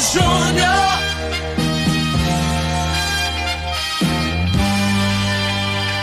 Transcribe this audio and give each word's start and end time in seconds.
Júnior. 0.00 0.90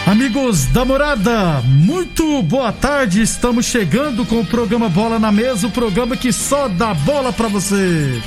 Amigos 0.05 0.67
da 0.67 0.85
morada, 0.85 1.61
muito 1.65 2.41
boa 2.43 2.71
tarde. 2.71 3.21
Estamos 3.21 3.65
chegando 3.65 4.23
com 4.23 4.39
o 4.39 4.45
programa 4.45 4.87
Bola 4.87 5.19
na 5.19 5.31
Mesa 5.31 5.67
o 5.67 5.71
programa 5.71 6.15
que 6.15 6.31
só 6.31 6.67
dá 6.67 6.93
bola 6.93 7.33
pra 7.33 7.47
você. 7.47 8.21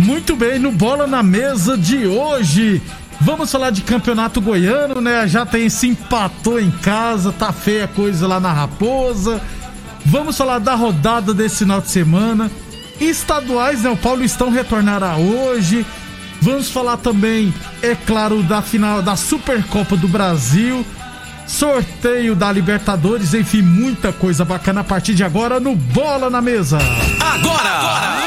Muito 0.00 0.34
bem, 0.36 0.58
no 0.58 0.72
Bola 0.72 1.06
na 1.06 1.22
Mesa 1.22 1.76
de 1.76 2.06
hoje. 2.06 2.80
Vamos 3.28 3.52
falar 3.52 3.68
de 3.68 3.82
campeonato 3.82 4.40
goiano, 4.40 5.02
né? 5.02 5.28
Já 5.28 5.44
tem 5.44 5.68
se 5.68 5.86
empatou 5.86 6.58
em 6.58 6.70
casa, 6.70 7.30
tá 7.30 7.52
feia 7.52 7.84
a 7.84 7.88
coisa 7.88 8.26
lá 8.26 8.40
na 8.40 8.50
Raposa. 8.50 9.38
Vamos 10.06 10.34
falar 10.34 10.58
da 10.58 10.74
rodada 10.74 11.34
desse 11.34 11.58
final 11.58 11.78
de 11.78 11.90
semana. 11.90 12.50
Estaduais, 12.98 13.82
né? 13.82 13.90
O 13.90 13.98
Paulistão 13.98 14.48
retornará 14.48 15.16
hoje. 15.16 15.84
Vamos 16.40 16.70
falar 16.70 16.96
também, 16.96 17.52
é 17.82 17.94
claro, 17.94 18.42
da 18.42 18.62
final 18.62 19.02
da 19.02 19.14
Supercopa 19.14 19.94
do 19.94 20.08
Brasil. 20.08 20.82
Sorteio 21.46 22.34
da 22.34 22.50
Libertadores, 22.50 23.34
enfim, 23.34 23.60
muita 23.60 24.10
coisa 24.10 24.42
bacana 24.42 24.80
a 24.80 24.84
partir 24.84 25.14
de 25.14 25.22
agora 25.22 25.60
no 25.60 25.76
Bola 25.76 26.30
na 26.30 26.40
Mesa. 26.40 26.78
Agora! 27.20 28.22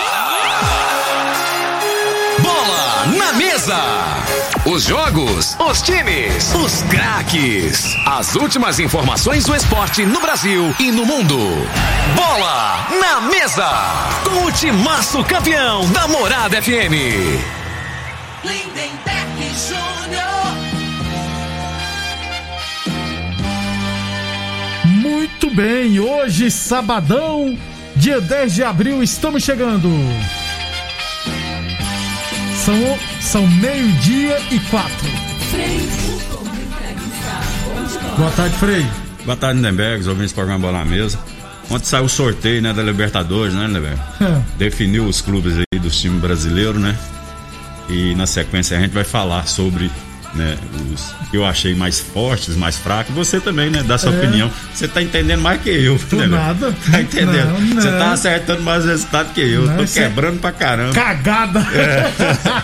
Bola 2.40 3.18
na 3.18 3.34
mesa! 3.34 4.41
Os 4.72 4.86
jogos, 4.86 5.58
os 5.60 5.82
times, 5.82 6.56
os 6.56 6.82
craques. 6.84 7.94
As 8.06 8.38
últimas 8.38 8.80
informações 8.80 9.44
do 9.44 9.54
esporte 9.54 10.06
no 10.06 10.22
Brasil 10.22 10.74
e 10.80 10.90
no 10.94 11.06
mundo. 11.06 11.38
Bola 12.16 12.88
na 13.02 13.20
mesa! 13.20 13.70
Com 14.24 14.46
o 14.46 14.52
timaço 14.54 15.22
campeão 15.26 15.92
da 15.92 16.08
Morada 16.08 16.62
FM. 16.62 16.96
Lindenberg 18.46 19.52
Júnior. 19.68 20.56
Muito 24.86 25.54
bem, 25.54 26.00
hoje, 26.00 26.50
sabadão, 26.50 27.58
dia 27.94 28.22
10 28.22 28.56
de 28.56 28.64
abril, 28.64 29.04
estamos 29.04 29.44
chegando. 29.44 29.90
São, 32.64 32.98
são 33.22 33.48
meio-dia 33.48 34.38
e 34.52 34.60
quatro. 34.62 35.08
Boa 38.18 38.32
tarde, 38.32 38.56
Frei. 38.58 38.86
Boa 39.24 39.38
tarde, 39.38 39.58
Lindenberg, 39.58 40.08
ouvintes 40.10 40.32
do 40.32 40.36
programa 40.36 40.60
Bola 40.60 40.80
na 40.80 40.86
Mesa. 40.86 41.20
Ontem 41.70 41.86
saiu 41.86 42.06
o 42.06 42.10
sorteio 42.10 42.62
né, 42.62 42.74
da 42.74 42.84
Libertadores, 42.84 43.54
né, 43.54 43.68
Lindenberg? 43.68 44.00
Definiu 44.58 45.06
os 45.06 45.22
clubes 45.22 45.54
aí 45.58 45.80
dos 45.80 46.00
times 46.02 46.20
brasileiros, 46.20 46.82
né? 46.82 46.98
E 47.88 48.16
na 48.16 48.26
sequência 48.26 48.78
a 48.78 48.82
gente 48.82 48.92
vai 48.92 49.04
falar 49.04 49.48
sobre 49.48 49.90
né, 50.34 50.58
os 50.94 51.14
que 51.30 51.38
eu 51.38 51.46
achei 51.46 51.74
mais 51.76 52.00
fortes, 52.00 52.56
mais 52.56 52.78
fracos. 52.78 53.14
Você 53.16 53.40
também, 53.40 53.70
né? 53.70 53.84
Dá 53.84 53.98
sua 53.98 54.14
É. 54.14 54.18
opinião. 54.18 54.52
Você 54.74 54.88
tá 54.88 55.02
entendendo 55.02 55.42
mais 55.42 55.62
que 55.62 55.70
eu, 55.70 56.00
né, 56.14 56.28
nada. 56.28 56.74
Tá 56.92 57.02
entendendo? 57.02 57.60
Não, 57.60 57.82
Você 57.82 57.90
tá 57.92 58.12
acertando 58.12 58.62
mais 58.64 58.86
resultado 58.86 59.34
que 59.34 59.42
eu. 59.42 59.66
Não, 59.66 59.78
Tô 59.78 59.88
você- 59.88 60.02
quebrando 60.02 60.40
pra 60.40 60.52
caramba. 60.52 60.94
Cagada! 60.94 61.66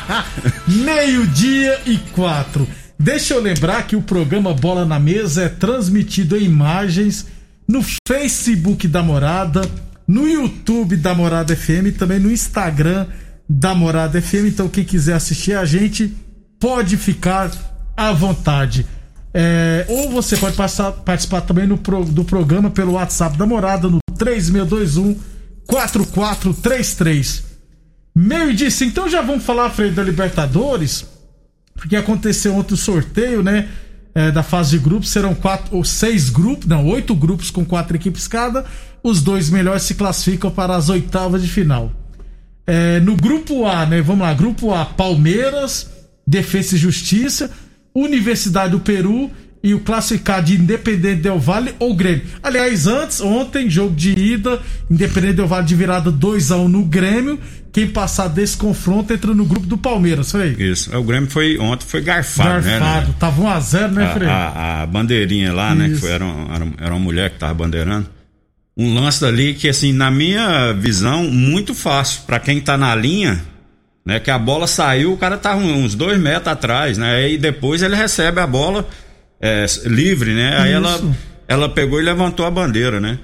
Meio-dia 0.68 1.80
e 1.86 1.98
quatro. 2.14 2.68
Deixa 3.00 3.34
eu 3.34 3.42
lembrar 3.42 3.84
que 3.86 3.96
o 3.96 4.02
programa 4.02 4.54
Bola 4.54 4.86
na 4.86 5.00
Mesa 5.00 5.44
é 5.44 5.50
transmitido 5.50 6.36
em 6.36 6.44
imagens 6.46 7.28
no 7.68 7.84
Facebook 8.08 8.88
da 8.88 9.04
Morada, 9.04 9.62
no 10.08 10.28
YouTube 10.28 10.96
da 10.98 11.14
Morada 11.14 11.56
FM 11.56 11.88
e 11.88 11.92
também 11.92 12.20
no 12.20 12.32
Instagram 12.32 13.06
da 13.48 13.76
Morada 13.76 14.22
FM. 14.22 14.48
Então, 14.48 14.68
quem 14.68 14.84
quiser 14.84 15.14
assistir 15.14 15.54
a 15.56 15.64
gente, 15.64 16.12
pode 16.60 16.98
ficar 16.98 17.52
à 17.96 18.12
vontade. 18.12 18.86
É, 19.34 19.86
ou 19.88 20.10
você 20.10 20.36
pode 20.38 20.56
passar- 20.56 20.92
participar 20.92 21.42
também 21.42 21.68
do 21.68 22.24
programa 22.24 22.70
pelo 22.70 22.94
WhatsApp 22.94 23.38
da 23.38 23.46
Morada 23.46 23.88
no 23.88 24.00
3621 24.18 25.20
4433. 25.68 27.44
Meio 28.16 28.54
disso, 28.54 28.84
então 28.84 29.08
já 29.08 29.22
vamos 29.22 29.44
falar, 29.44 29.70
Freire, 29.70 29.94
da 29.94 30.04
Libertadores, 30.04 31.06
porque 31.76 31.96
aconteceu 31.96 32.56
ontem 32.56 32.74
o 32.74 32.78
sorteio, 32.78 33.44
né? 33.44 33.70
é, 34.18 34.32
da 34.32 34.42
fase 34.42 34.72
de 34.72 34.80
grupos, 34.80 35.10
serão 35.10 35.36
quatro 35.36 35.78
ou 35.78 35.86
seis 35.86 36.32
grupos, 36.32 36.66
não, 36.66 36.88
oito 36.88 37.14
grupos 37.14 37.52
com 37.52 37.64
quatro 37.64 37.96
equipes 37.96 38.28
cada. 38.28 38.66
Os 39.04 39.22
dois 39.22 39.52
melhores 39.52 39.84
se 39.84 39.94
classificam 39.94 40.50
para 40.50 40.76
as 40.76 40.90
oitavas 40.90 41.44
de 41.44 41.48
final. 41.48 41.92
É, 42.66 43.00
no 43.00 43.16
grupo 43.16 43.68
A, 43.68 43.86
né? 43.86 44.02
Vamos 44.02 44.26
lá, 44.26 44.34
grupo 44.34 44.74
A, 44.74 44.86
Palmeiras, 44.86 45.88
Defesa 46.28 46.76
e 46.76 46.78
Justiça, 46.80 47.50
Universidade 47.96 48.72
do 48.72 48.80
Peru 48.80 49.32
e 49.64 49.74
o 49.74 49.80
classificado 49.80 50.46
de 50.48 50.56
Independente 50.56 51.22
Del 51.22 51.40
Vale 51.40 51.74
ou 51.80 51.96
Grêmio. 51.96 52.22
Aliás, 52.44 52.86
antes, 52.86 53.20
ontem, 53.22 53.70
jogo 53.70 53.96
de 53.96 54.12
ida, 54.12 54.62
Independente 54.90 55.34
Del 55.38 55.48
Vale 55.48 55.66
de 55.66 55.76
virada 55.76 56.12
2x1 56.12 56.68
no 56.68 56.84
Grêmio. 56.86 57.40
Quem 57.74 57.88
passar 57.88 58.28
desse 58.28 58.56
confronto 58.58 59.14
entra 59.14 59.34
no 59.34 59.46
grupo 59.46 59.66
do 59.68 59.78
Palmeiras, 59.78 60.32
foi? 60.32 60.50
Isso. 60.60 60.96
O 60.96 61.04
Grêmio 61.04 61.30
foi 61.30 61.58
ontem 61.60 61.86
foi 61.86 62.02
garfado, 62.02 62.66
né? 62.66 62.80
Garfado. 62.80 63.08
né? 63.10 63.16
Tava 63.20 63.42
1x0, 63.42 63.92
né, 63.92 64.06
a, 64.06 64.14
Frei? 64.14 64.28
a, 64.30 64.82
a 64.82 64.86
bandeirinha 64.86 65.54
lá, 65.54 65.76
né? 65.76 65.86
Que 65.88 65.92
Isso. 65.94 66.02
foi, 66.02 66.12
era, 66.12 66.26
um- 66.26 66.54
era, 66.54 66.66
um- 66.66 66.74
era 66.80 66.90
uma 66.94 67.00
mulher 67.00 67.30
que 67.32 67.40
tava 67.40 67.54
bandeirando. 67.54 68.08
Um 68.76 68.94
lance 68.94 69.20
dali 69.22 69.54
que, 69.56 69.68
assim, 69.68 69.92
na 69.92 70.10
minha 70.12 70.72
visão, 70.74 71.24
muito 71.26 71.74
fácil. 71.74 72.22
Pra 72.28 72.40
quem 72.40 72.62
tá 72.62 72.78
na 72.78 72.94
linha, 72.96 73.44
né? 74.08 74.22
Que 74.22 74.32
a 74.32 74.40
bola 74.40 74.68
saiu, 74.68 75.12
o 75.12 75.18
cara 75.18 75.36
tava 75.38 75.60
uns 75.60 75.94
dois 75.94 76.18
metros 76.18 76.48
atrás, 76.48 76.98
né? 76.98 77.30
E 77.30 77.38
depois 77.38 77.82
ele 77.82 77.94
recebe 77.94 78.40
a 78.40 78.48
bola 78.48 78.88
é, 79.42 79.66
livre, 79.84 80.34
né? 80.34 80.58
Aí 80.62 80.72
ela, 80.72 80.96
Isso. 80.96 81.16
ela 81.46 81.68
pegou 81.68 82.00
e 82.00 82.06
levantou 82.06 82.46
a 82.46 82.50
bandeira, 82.50 83.02
né? 83.02 83.20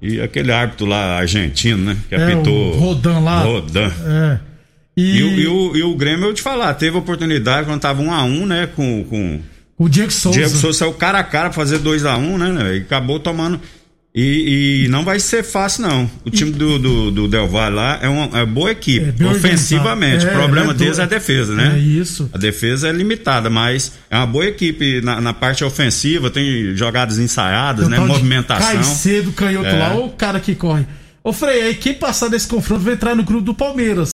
E 0.00 0.20
aquele 0.20 0.52
árbitro 0.52 0.86
lá 0.86 1.18
argentino, 1.18 1.86
né? 1.86 1.96
Que 2.08 2.14
É, 2.14 2.22
apitou. 2.22 2.70
Rodan 2.76 3.18
lá. 3.18 3.40
Rodan. 3.40 3.90
É. 4.06 4.38
E, 4.96 5.18
E, 5.18 5.22
o, 5.24 5.38
e, 5.40 5.46
o, 5.48 5.76
e 5.78 5.82
o 5.82 5.96
Grêmio, 5.96 6.26
eu 6.26 6.34
te 6.34 6.40
falar, 6.40 6.72
teve 6.74 6.96
oportunidade 6.96 7.66
quando 7.66 7.80
tava 7.80 8.00
um 8.00 8.12
a 8.12 8.22
um, 8.22 8.46
né? 8.46 8.68
Com, 8.76 9.02
com, 9.02 9.40
o 9.76 9.88
Diego 9.88 10.12
Souza. 10.12 10.38
Diego 10.38 10.54
Souza 10.54 10.78
saiu 10.78 10.92
cara 10.92 11.18
a 11.18 11.24
cara 11.24 11.50
pra 11.50 11.54
fazer 11.54 11.80
2x1, 11.80 12.18
um, 12.18 12.38
né, 12.38 12.48
né? 12.52 12.76
E 12.76 12.80
acabou 12.82 13.18
tomando. 13.18 13.60
E, 14.14 14.84
e 14.84 14.88
não 14.88 15.04
vai 15.04 15.18
ser 15.18 15.42
fácil, 15.42 15.84
não. 15.84 16.10
O 16.22 16.28
time 16.30 16.50
do, 16.52 16.78
do, 16.78 17.10
do 17.10 17.28
Del 17.28 17.48
Valle 17.48 17.76
lá 17.76 17.98
é 18.02 18.08
uma, 18.10 18.40
é 18.40 18.44
boa 18.44 18.70
equipe, 18.70 19.06
É 19.22 19.26
ofensivamente. 19.26 20.16
organizado. 20.26 20.36
o 20.36 20.38
problema 20.38 20.72
É, 20.72 20.74
deles 20.74 20.98
é 20.98 21.02
a 21.02 21.06
defesa, 21.06 21.54
né? 21.54 21.72
É 21.76 21.78
isso. 21.78 22.28
A 22.30 22.36
defesa 22.36 22.88
é 22.88 22.92
limitada, 22.92 23.48
mas 23.48 23.92
é 24.10 24.16
uma 24.16 24.26
boa 24.26 24.44
equipe 24.44 25.00
na, 25.00 25.18
na 25.18 25.32
parte 25.32 25.64
ofensiva, 25.64 26.28
tem 26.30 26.76
jogadas 26.76 27.18
ensaiadas, 27.18 27.88
né? 27.88 27.98
Movimentação. 28.00 28.66
Caicedo, 28.74 29.32
canhoto 29.32 29.66
É. 29.68 29.78
lá, 29.78 29.94
o 29.96 30.10
cara 30.10 30.38
que 30.40 30.54
corre. 30.54 30.84
Ô 31.24 31.32
Frei, 31.32 31.62
aí 31.62 31.74
quem 31.74 31.94
passar 31.94 32.28
desse 32.28 32.46
confronto 32.48 32.82
vai 32.82 32.92
entrar 32.92 33.14
no 33.14 33.22
grupo 33.24 33.44
do 33.44 33.54
Palmeiras. 33.54 34.10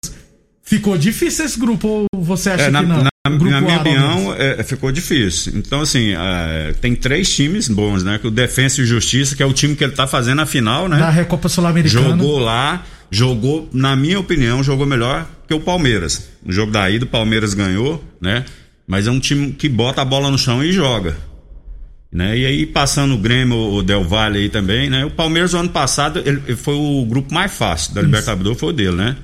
Ficou 0.62 0.99
difícil 0.99 1.44
esse 1.46 1.58
grupo, 1.58 2.06
ou 2.12 2.22
você 2.22 2.50
acha 2.50 2.64
É, 2.64 2.70
na, 2.70 2.81
que 2.82 2.87
não? 2.87 3.02
na- 3.04 3.08
grupo 3.31 3.50
na 3.50 3.61
minha 3.61 3.78
opinião, 3.78 4.34
é, 4.37 4.62
ficou 4.62 4.90
difícil. 4.93 5.52
Então, 5.56 5.81
assim, 5.81 6.14
é, 6.17 6.75
tem 6.81 6.94
três 6.94 7.34
times 7.34 7.69
bons, 7.69 8.02
né? 8.02 8.19
Que 8.19 8.26
o 8.26 8.31
Defensa 8.31 8.81
e 8.81 8.84
Justiça, 8.84 9.34
que 9.34 9.43
é 9.43 9.46
o 9.46 9.52
time 9.52 9.75
que 9.75 9.84
ele 9.84 9.93
tá 9.93 10.06
fazendo 10.06 10.40
a 10.43 10.46
final, 10.46 10.88
né? 10.88 10.99
Da 10.99 11.11
Recopa 11.11 11.49
Sul-Americana. 11.49 12.11
Jogou 12.11 12.38
lá, 12.38 12.84
jogou, 13.11 13.69
na 13.73 13.96
minha 13.96 14.19
opinião, 14.19 14.62
jogou 14.62 14.87
melhor 14.87 15.26
que 15.46 15.55
o 15.55 15.61
Palmeiras. 15.61 16.28
No 16.44 16.52
jogo 16.52 16.73
da 16.73 16.90
ida, 16.90 17.05
o 17.05 17.08
Palmeiras 17.08 17.55
ganhou, 17.55 18.02
né? 18.20 18.44
Mas 18.87 19.06
é 19.06 19.11
um 19.11 19.19
time 19.19 19.52
que 19.52 19.69
bota 19.69 20.02
a 20.02 20.05
bola 20.05 20.31
no 20.31 20.38
chão 20.38 20.62
e 20.62 20.73
joga. 20.73 21.17
Né? 22.12 22.38
E 22.38 22.46
aí, 22.46 22.67
passando 22.67 23.14
o 23.14 23.19
Grêmio, 23.19 23.56
o 23.56 23.82
Del 23.82 24.05
Valle 24.05 24.38
aí 24.38 24.49
também, 24.49 24.88
né? 24.88 25.05
O 25.05 25.11
Palmeiras, 25.11 25.52
no 25.52 25.61
ano 25.61 25.69
passado, 25.69 26.23
ele, 26.25 26.40
ele 26.46 26.56
foi 26.56 26.75
o 26.75 27.05
grupo 27.05 27.34
mais 27.34 27.52
fácil 27.52 27.94
da 27.94 28.00
Libertadores, 28.00 28.58
foi 28.58 28.70
o 28.70 28.73
dele, 28.73 28.96
né? 28.96 29.17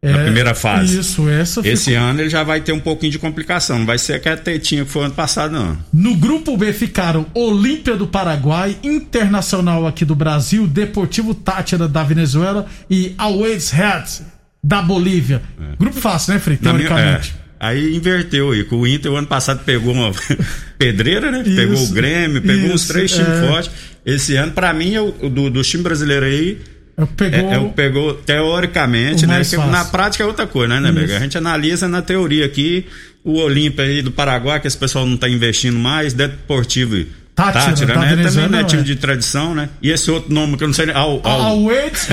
É, 0.00 0.12
na 0.12 0.18
primeira 0.18 0.54
fase. 0.54 1.00
Isso, 1.00 1.28
essa 1.28 1.60
Esse 1.66 1.90
ficou- 1.90 2.00
ano 2.04 2.20
ele 2.20 2.30
já 2.30 2.44
vai 2.44 2.60
ter 2.60 2.70
um 2.72 2.78
pouquinho 2.78 3.10
de 3.10 3.18
complicação. 3.18 3.80
Não 3.80 3.86
vai 3.86 3.98
ser 3.98 4.12
aquela 4.14 4.36
tetinha 4.36 4.84
que 4.84 4.90
foi 4.90 5.04
ano 5.04 5.14
passado, 5.14 5.50
não. 5.52 5.76
No 5.92 6.14
grupo 6.14 6.56
B 6.56 6.72
ficaram 6.72 7.26
Olímpia 7.34 7.96
do 7.96 8.06
Paraguai, 8.06 8.76
Internacional 8.82 9.86
aqui 9.88 10.04
do 10.04 10.14
Brasil, 10.14 10.66
Deportivo 10.68 11.34
Tátira 11.34 11.88
da 11.88 12.04
Venezuela 12.04 12.66
e 12.88 13.12
Always 13.18 13.70
Heads 13.70 14.22
da 14.62 14.80
Bolívia. 14.80 15.42
Grupo 15.78 16.00
fácil, 16.00 16.34
né, 16.34 16.38
Frei? 16.40 16.58
Na 16.62 16.72
minha- 16.72 16.86
Teoricamente. 16.88 17.34
é. 17.44 17.48
Aí 17.60 17.96
inverteu 17.96 18.52
aí, 18.52 18.64
o 18.70 18.86
Inter 18.86 19.10
o 19.10 19.16
ano 19.16 19.26
passado 19.26 19.64
pegou 19.64 19.92
uma 19.92 20.12
pedreira, 20.78 21.32
né? 21.32 21.42
pegou 21.42 21.74
Isso, 21.74 21.90
o 21.90 21.94
Grêmio, 21.94 22.40
pegou 22.40 22.70
uns 22.70 22.82
isso, 22.82 22.92
três 22.92 23.10
times 23.10 23.28
é. 23.28 23.48
fortes. 23.48 23.70
Esse 24.06 24.36
ano, 24.36 24.52
pra 24.52 24.72
mim, 24.72 24.94
é 24.94 25.00
o, 25.00 25.12
o 25.22 25.28
do, 25.28 25.50
do 25.50 25.62
time 25.62 25.82
brasileiro 25.82 26.24
aí, 26.24 26.58
É, 26.62 26.77
Pegou. 27.16 27.38
é, 27.38 27.54
é 27.54 27.68
pegou 27.68 28.14
teoricamente, 28.14 29.26
né? 29.26 29.42
na 29.70 29.84
prática 29.84 30.24
é 30.24 30.26
outra 30.26 30.46
coisa, 30.46 30.74
né, 30.74 30.80
né, 30.80 30.92
Bega? 30.92 31.06
Isso. 31.06 31.16
A 31.16 31.20
gente 31.20 31.38
analisa 31.38 31.88
na 31.88 32.02
teoria 32.02 32.44
aqui 32.44 32.86
o 33.24 33.38
Olímpia 33.38 33.84
aí 33.84 34.02
do 34.02 34.10
Paraguai, 34.10 34.58
que 34.60 34.66
esse 34.66 34.76
pessoal 34.76 35.06
não 35.06 35.16
tá 35.16 35.28
investindo 35.28 35.78
mais, 35.78 36.12
Deportivo 36.12 37.04
Tátira, 37.38 37.64
Tátira, 37.66 37.86
da 37.86 38.00
né? 38.00 38.00
Também 38.00 38.16
Venezuela, 38.16 38.48
não 38.48 38.58
é 38.58 38.64
time 38.64 38.82
é. 38.82 38.84
de 38.84 38.96
tradição, 38.96 39.54
né? 39.54 39.68
E 39.80 39.90
esse 39.90 40.10
outro 40.10 40.34
nome 40.34 40.56
que 40.56 40.64
eu 40.64 40.66
não 40.66 40.74
sei 40.74 40.86
nem. 40.86 40.96
Al, 40.96 41.20
al, 41.22 41.40
Always. 41.40 42.08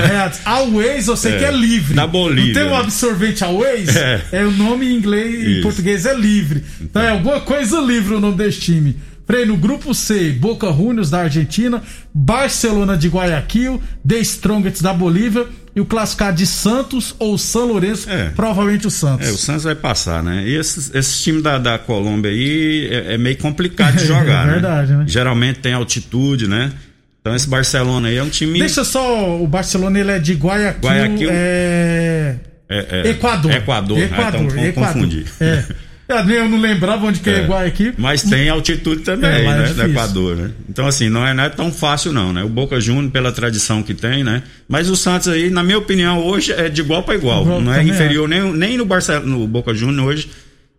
Always, 0.45 1.07
eu 1.09 1.17
sei 1.17 1.33
É, 1.33 1.37
que 1.39 1.45
é 1.45 1.51
livre. 1.51 1.95
da 1.95 2.05
Bolívia, 2.05 2.53
Não 2.53 2.53
tem 2.53 2.63
um 2.71 2.75
né? 2.75 2.79
absorvente 2.83 3.43
Always? 3.43 3.95
É. 3.95 4.21
É. 4.31 4.45
o 4.45 4.51
nome 4.51 4.85
em 4.85 4.95
inglês 4.95 5.33
e 5.33 5.47
em 5.47 5.51
Isso. 5.53 5.61
português 5.63 6.05
é 6.05 6.13
livre. 6.13 6.63
Então 6.79 7.01
é 7.01 7.09
alguma 7.09 7.39
coisa 7.39 7.79
livre 7.81 8.13
o 8.13 8.19
nome 8.19 8.37
desse 8.37 8.59
time. 8.59 8.97
Frei, 9.27 9.45
no 9.45 9.57
grupo 9.57 9.93
C, 9.93 10.31
Boca 10.33 10.71
Juniors 10.71 11.09
da 11.09 11.21
Argentina, 11.21 11.81
Barcelona 12.13 12.95
de 12.95 13.07
Guayaquil, 13.07 13.81
The 14.07 14.19
Strongest 14.19 14.81
da 14.83 14.93
Bolívia 14.93 15.47
e 15.75 15.81
o 15.81 15.85
classificado 15.85 16.37
de 16.37 16.45
Santos 16.45 17.15
ou 17.19 17.37
São 17.37 17.65
Lourenço, 17.67 18.09
É. 18.09 18.29
provavelmente 18.35 18.87
o 18.87 18.91
Santos. 18.91 19.27
É, 19.27 19.31
o 19.31 19.37
Santos 19.37 19.63
vai 19.63 19.75
passar, 19.75 20.23
né? 20.23 20.43
E 20.47 20.55
esses, 20.55 20.93
esses 20.93 21.21
times 21.21 21.41
da, 21.43 21.57
da 21.57 21.77
Colômbia 21.77 22.31
aí 22.31 22.87
é, 22.91 23.13
é 23.15 23.17
meio 23.17 23.37
complicado 23.37 23.97
de 23.97 24.05
jogar, 24.07 24.47
É 24.47 24.51
verdade, 24.51 24.93
né? 24.93 25.03
Geralmente 25.07 25.59
tem 25.59 25.73
altitude, 25.73 26.47
né? 26.47 26.71
Então 27.19 27.35
esse 27.35 27.49
Barcelona 27.49 28.07
aí 28.09 28.17
é 28.17 28.23
um 28.23 28.29
time. 28.29 28.59
Deixa 28.59 28.83
só, 28.83 29.41
o 29.41 29.47
Barcelona 29.47 29.99
ele 29.99 30.11
é 30.11 30.19
de 30.19 30.33
Guayaquil, 30.33 30.81
Guayaquil. 30.89 31.29
é... 31.31 32.35
É, 32.69 33.01
é, 33.07 33.09
Equador. 33.09 33.51
Equador, 33.51 33.97
ah, 33.97 34.01
Equador, 34.01 34.27
então 34.41 34.49
vamos 34.49 34.65
Equador. 34.69 34.93
confundir. 34.93 35.25
É. 35.39 35.65
Eu, 36.07 36.23
nem- 36.23 36.35
eu 36.37 36.47
não 36.49 36.59
lembrava 36.59 37.05
onde 37.07 37.19
que 37.19 37.29
é, 37.29 37.39
É. 37.39 37.45
Guayaquil. 37.47 37.93
Mas 37.97 38.21
tem 38.21 38.47
altitude 38.49 39.01
também, 39.01 39.29
É, 39.29 39.39
é 39.41 39.43
né? 39.43 39.57
Do 39.61 39.63
difícil. 39.69 39.89
Equador, 39.89 40.35
né? 40.35 40.51
Então, 40.69 40.85
assim, 40.85 41.09
não 41.09 41.25
é, 41.25 41.33
não 41.33 41.43
é 41.45 41.49
tão 41.49 41.71
fácil, 41.71 42.11
não, 42.13 42.31
né? 42.31 42.43
O 42.43 42.49
Boca 42.49 42.79
Juniors, 42.79 43.11
pela 43.11 43.31
tradição 43.31 43.81
que 43.81 43.93
tem, 43.93 44.23
né? 44.23 44.43
Mas 44.67 44.89
o 44.89 44.95
Santos 44.95 45.27
aí, 45.29 45.49
na 45.49 45.63
minha 45.63 45.77
opinião, 45.79 46.23
hoje 46.23 46.51
é 46.51 46.69
de 46.69 46.81
igual 46.81 47.01
para 47.03 47.15
igual. 47.15 47.41
Igual, 47.43 47.61
não 47.61 47.73
é 47.73 47.83
inferior 47.83 48.27
nem, 48.29 48.53
nem 48.53 48.77
no, 48.77 48.85
Barcelona, 48.85 49.25
no 49.25 49.47
Boca 49.47 49.73
Juniors 49.73 50.07
hoje. 50.07 50.29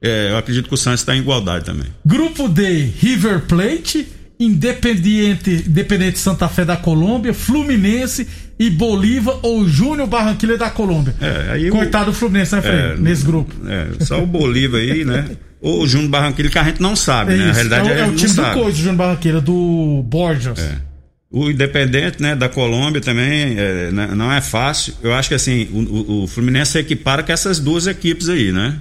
é, 0.01 0.29
eu 0.31 0.37
acredito 0.37 0.69
que 0.69 0.75
o 0.75 0.77
Santos 0.77 1.01
está 1.01 1.17
em 1.17 1.21
igualdade 1.21 1.65
também. 1.65 1.87
Grupo 2.05 2.49
D, 2.49 2.89
River 3.01 3.41
Plate, 3.49 4.07
Independiente, 4.39 5.65
Independente 5.67 6.19
Santa 6.19 6.49
Fé 6.49 6.65
da 6.65 6.77
Colômbia, 6.77 7.33
Fluminense 7.33 8.27
e 8.59 8.69
Bolívar 8.71 9.39
ou 9.43 9.67
Júnior 9.69 10.07
Barranquilla 10.07 10.57
da 10.57 10.71
Colômbia. 10.71 11.15
É, 11.21 11.53
aí 11.53 11.69
o- 11.71 11.73
Coitado 11.73 12.07
do 12.07 12.13
Fluminense, 12.13 12.55
né, 12.55 12.63
Frei? 12.63 12.75
É, 12.75 12.97
Nesse 12.97 13.25
grupo. 13.25 13.55
É, 13.67 14.05
só 14.05 14.23
o 14.23 14.27
Bolívar 14.27 14.81
aí, 14.81 15.05
né? 15.05 15.27
Ou 15.61 15.83
o 15.83 15.87
Júnior 15.87 16.11
Barranquilla, 16.11 16.51
que 16.51 16.59
a 16.59 16.65
gente 16.65 16.81
não 16.83 16.95
sabe, 16.97 17.33
né? 17.35 17.45
A 17.45 17.47
isso. 17.47 17.55
realidade 17.55 17.89
é, 17.89 17.93
é, 17.93 17.99
é 17.99 18.03
a 18.03 18.07
o 18.09 18.15
time 18.15 18.33
do 18.33 18.43
coisa, 18.53 18.77
Júnior 18.77 18.97
Barranquilla, 18.97 19.41
do 19.41 20.03
Borges. 20.07 20.53
O 21.31 21.51
Independente, 21.51 22.23
né, 22.23 22.37
da 22.37 22.49
Colômbia 22.49 23.01
também 23.01 23.59
é, 23.59 23.91
né, 23.91 24.11
não 24.15 24.33
é 24.33 24.41
fácil. 24.41 24.95
Eu 25.03 25.13
acho 25.13 25.29
que 25.29 25.35
assim, 25.35 25.69
o, 25.73 26.23
o- 26.23 26.27
Fluminense 26.27 26.73
se 26.73 26.79
equipara 26.79 27.23
com 27.23 27.33
essas 27.33 27.59
duas 27.59 27.87
equipes 27.87 28.29
aí, 28.29 28.53
né? 28.53 28.77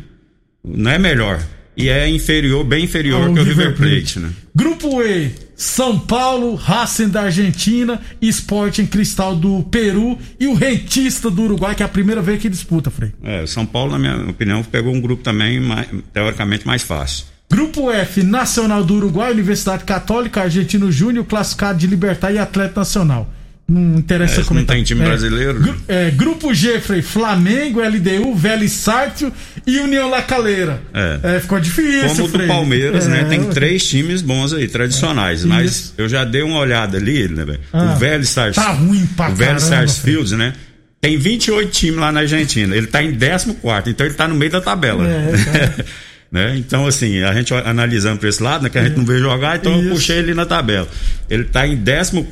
Não 0.63 0.91
é 0.91 0.97
melhor. 0.99 1.41
E 1.75 1.89
é 1.89 2.07
inferior, 2.07 2.63
bem 2.63 2.85
inferior 2.85 3.27
Ao 3.27 3.33
que 3.33 3.39
o 3.39 3.43
River 3.43 3.75
Plate, 3.75 4.19
né? 4.19 4.29
Grupo 4.55 5.01
E, 5.03 5.31
São 5.55 5.97
Paulo, 5.97 6.55
Racing 6.55 7.07
da 7.09 7.21
Argentina, 7.23 8.01
Sporting 8.21 8.85
Cristal 8.85 9.35
do 9.35 9.63
Peru 9.63 10.17
e 10.39 10.47
o 10.47 10.53
Rentista 10.53 11.29
do 11.31 11.43
Uruguai, 11.43 11.73
que 11.75 11.81
é 11.83 11.85
a 11.85 11.89
primeira 11.89 12.21
vez 12.21 12.41
que 12.41 12.49
disputa, 12.49 12.91
Frei. 12.91 13.13
É, 13.23 13.45
São 13.47 13.65
Paulo, 13.65 13.93
na 13.93 13.99
minha 13.99 14.29
opinião, 14.29 14.61
pegou 14.63 14.93
um 14.93 14.99
grupo 14.99 15.23
também 15.23 15.59
mais- 15.59 15.87
teoricamente 16.11 16.67
mais 16.67 16.81
fácil. 16.81 17.25
Grupo 17.49 17.89
F, 17.91 18.21
Nacional 18.23 18.83
do 18.83 18.95
Uruguai, 18.95 19.31
Universidade 19.31 19.83
Católica, 19.85 20.41
Argentino 20.41 20.91
Júnior, 20.91 21.23
classificado 21.25 21.77
de 21.79 21.87
Libertar 21.87 22.31
e 22.33 22.37
Atleta 22.37 22.79
Nacional. 22.81 23.29
Não 23.67 23.97
interessa 23.97 24.41
É, 24.41 24.43
como 24.43 24.59
não 24.59 24.67
tem 24.67 24.83
time 24.83 25.03
brasileiro, 25.03 25.59
Gru- 25.59 25.71
né? 25.73 25.77
é, 25.87 26.11
grupo 26.11 26.53
G, 26.53 26.79
Frei, 26.79 27.01
Flamengo, 27.01 27.81
LDU, 27.81 28.35
Vélez 28.35 28.71
Sártio 28.73 29.33
e 29.65 29.79
União 29.79 30.07
La 30.07 30.21
Calera. 30.21 30.79
É. 30.93 31.39
ficou 31.39 31.59
difícil, 31.59 32.09
Como 32.09 32.25
o 32.25 32.27
do 32.27 32.33
Frei. 32.33 32.47
Palmeiras, 32.47 33.07
né? 33.07 33.21
É, 33.21 33.23
Tem 33.23 33.43
três 33.49 33.83
times 33.87 34.21
bons 34.21 34.53
aí, 34.53 34.67
tradicionais. 34.67 35.43
Mas 35.43 35.71
Isso. 35.71 35.93
eu 35.97 36.07
já 36.07 36.23
dei 36.23 36.43
uma 36.43 36.59
olhada 36.59 36.97
ali, 36.97 37.27
né, 37.27 37.43
velho? 37.43 37.59
Ah, 37.73 37.93
o 37.95 37.97
Velho 37.97 38.21
Stars. 38.23 38.55
tá 38.55 38.69
ruim 38.71 39.03
pra 39.17 39.29
O 39.31 39.35
Velho 39.35 39.59
caramba, 39.59 39.59
Sarsfields, 39.65 40.31
né? 40.33 40.53
Tem 41.01 41.17
28 41.17 41.71
times 41.71 41.99
lá 41.99 42.11
na 42.11 42.19
Argentina. 42.21 42.75
Ele 42.75 42.85
tá 42.87 43.01
em 43.01 43.11
14, 43.15 43.55
então 43.87 44.05
ele 44.05 44.15
tá 44.15 44.27
no 44.27 44.35
meio 44.35 44.51
da 44.51 44.61
tabela. 44.61 45.03
É, 45.07 45.85
né? 46.31 46.55
Então, 46.57 46.85
assim, 46.87 47.21
a 47.23 47.33
gente 47.33 47.53
analisando 47.53 48.19
pra 48.19 48.29
esse 48.29 48.41
lado, 48.41 48.63
né? 48.63 48.69
Que 48.69 48.77
a 48.77 48.83
gente 48.83 48.97
não 48.97 49.05
vê 49.05 49.19
jogar, 49.19 49.57
então 49.57 49.77
Isso. 49.77 49.87
eu 49.87 49.91
puxei 49.93 50.17
ele 50.17 50.33
na 50.33 50.45
tabela. 50.45 50.87
Ele 51.29 51.43
tá 51.45 51.65
em 51.67 51.77
14 51.77 52.23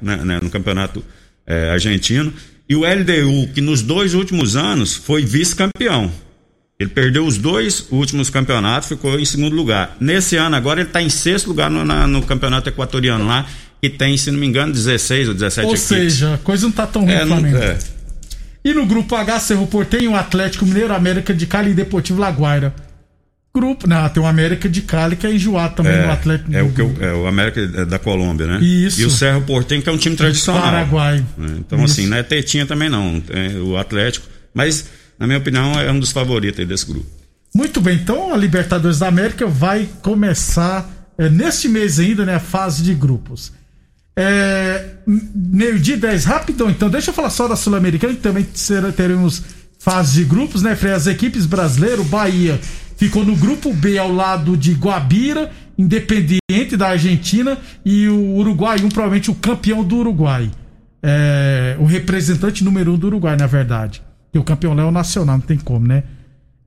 né, 0.00 0.16
né, 0.16 0.38
no 0.42 0.50
campeonato 0.50 1.04
é, 1.46 1.70
argentino. 1.70 2.32
E 2.68 2.76
o 2.76 2.82
LDU, 2.84 3.48
que 3.52 3.60
nos 3.60 3.82
dois 3.82 4.14
últimos 4.14 4.54
anos 4.56 4.94
foi 4.94 5.24
vice-campeão. 5.24 6.10
Ele 6.78 6.88
perdeu 6.88 7.26
os 7.26 7.36
dois 7.36 7.86
últimos 7.90 8.30
campeonatos, 8.30 8.88
ficou 8.88 9.18
em 9.18 9.24
segundo 9.24 9.54
lugar. 9.54 9.96
Nesse 10.00 10.36
ano, 10.36 10.56
agora, 10.56 10.80
ele 10.80 10.88
está 10.88 11.02
em 11.02 11.10
sexto 11.10 11.48
lugar 11.48 11.68
no, 11.70 11.84
na- 11.84 12.06
no 12.06 12.22
campeonato 12.22 12.68
equatoriano 12.68 13.26
lá, 13.26 13.44
que 13.82 13.90
tem, 13.90 14.16
se 14.16 14.30
não 14.30 14.38
me 14.38 14.46
engano, 14.46 14.72
16 14.72 15.28
ou 15.28 15.34
17 15.34 15.66
Ou 15.66 15.72
equipes. 15.74 15.88
seja, 15.88 16.34
a 16.34 16.38
coisa 16.38 16.64
não 16.64 16.72
tá 16.72 16.86
tão 16.86 17.02
ruim 17.02 17.12
é, 17.12 17.24
não, 17.24 17.44
é. 17.44 17.78
E 18.64 18.72
no 18.72 18.86
grupo 18.86 19.14
H, 19.16 19.40
Cerro 19.40 19.66
Portenho, 19.66 20.14
Atlético 20.14 20.64
Mineiro, 20.64 20.94
América 20.94 21.34
de 21.34 21.46
Cali 21.46 21.70
e 21.70 21.74
Deportivo 21.74 22.20
Laguaira. 22.20 22.74
Grupo, 23.52 23.88
não, 23.88 24.08
tem 24.08 24.22
o 24.22 24.26
América 24.26 24.68
de 24.68 24.80
Cali 24.82 25.16
que 25.16 25.26
é 25.26 25.34
enjoado 25.34 25.74
também 25.74 26.00
no 26.06 26.12
Atlético. 26.12 26.54
É 26.54 26.62
o, 26.62 26.70
que 26.70 26.80
eu- 26.80 26.94
é 27.00 27.12
o 27.12 27.26
América 27.26 27.60
é 27.60 27.84
da 27.84 27.98
Colômbia, 27.98 28.46
né? 28.46 28.60
Isso. 28.60 29.00
E 29.00 29.04
o 29.04 29.10
Cerro 29.10 29.42
Portenho, 29.42 29.82
que 29.82 29.88
é 29.88 29.92
um 29.92 29.96
time 29.98 30.14
tradicional. 30.14 30.62
Paraguai. 30.62 31.24
né? 31.36 31.56
Então, 31.58 31.82
Isso. 31.84 31.94
assim, 31.94 32.06
não 32.06 32.16
é 32.16 32.22
tetinha 32.22 32.64
também 32.64 32.88
não. 32.88 33.20
É 33.28 33.58
o 33.58 33.76
Atlético. 33.76 34.26
Mas, 34.54 34.86
na 35.18 35.26
minha 35.26 35.38
opinião, 35.38 35.72
é 35.80 35.90
um 35.90 35.98
dos 35.98 36.12
favoritos 36.12 36.60
aí 36.60 36.66
desse 36.66 36.86
grupo. 36.86 37.06
Muito 37.52 37.80
bem, 37.80 37.96
então 37.96 38.32
a 38.32 38.36
Libertadores 38.36 39.00
da 39.00 39.08
América 39.08 39.44
vai 39.48 39.88
começar 40.02 40.88
é, 41.18 41.28
neste 41.28 41.68
mês 41.68 41.98
ainda, 41.98 42.24
né? 42.24 42.36
A 42.36 42.40
fase 42.40 42.84
de 42.84 42.94
grupos. 42.94 43.52
É, 44.16 44.90
meio-dia 45.34 45.96
10, 45.96 46.24
rapidão, 46.24 46.70
então, 46.70 46.88
deixa 46.88 47.10
eu 47.10 47.14
falar 47.14 47.30
só 47.30 47.48
da 47.48 47.56
Sul-Americana, 47.56 48.14
que 48.14 48.20
também 48.20 48.46
será- 48.54 48.92
teremos 48.92 49.42
fase 49.78 50.14
de 50.14 50.24
grupos, 50.24 50.62
né, 50.62 50.76
Frei? 50.76 50.92
As 50.92 51.06
equipes 51.06 51.46
brasileiras, 51.46 52.06
Bahia 52.06 52.60
ficou 53.00 53.24
no 53.24 53.34
grupo 53.34 53.72
B 53.72 53.96
ao 53.96 54.12
lado 54.12 54.58
de 54.58 54.74
Guabira, 54.74 55.50
Independiente 55.78 56.76
da 56.76 56.88
Argentina 56.88 57.56
e 57.82 58.06
o 58.08 58.34
Uruguai, 58.36 58.76
um 58.84 58.90
provavelmente 58.90 59.30
o 59.30 59.34
campeão 59.34 59.82
do 59.82 59.96
Uruguai. 59.96 60.50
É, 61.02 61.74
o 61.80 61.86
representante 61.86 62.62
número 62.62 62.92
um 62.92 62.98
do 62.98 63.06
Uruguai, 63.06 63.34
na 63.38 63.46
verdade. 63.46 64.02
E 64.34 64.38
o 64.38 64.44
campeão 64.44 64.74
lá 64.74 64.82
é 64.82 64.84
o 64.84 64.90
Nacional, 64.90 65.38
não 65.38 65.44
tem 65.44 65.56
como, 65.56 65.86
né? 65.86 66.02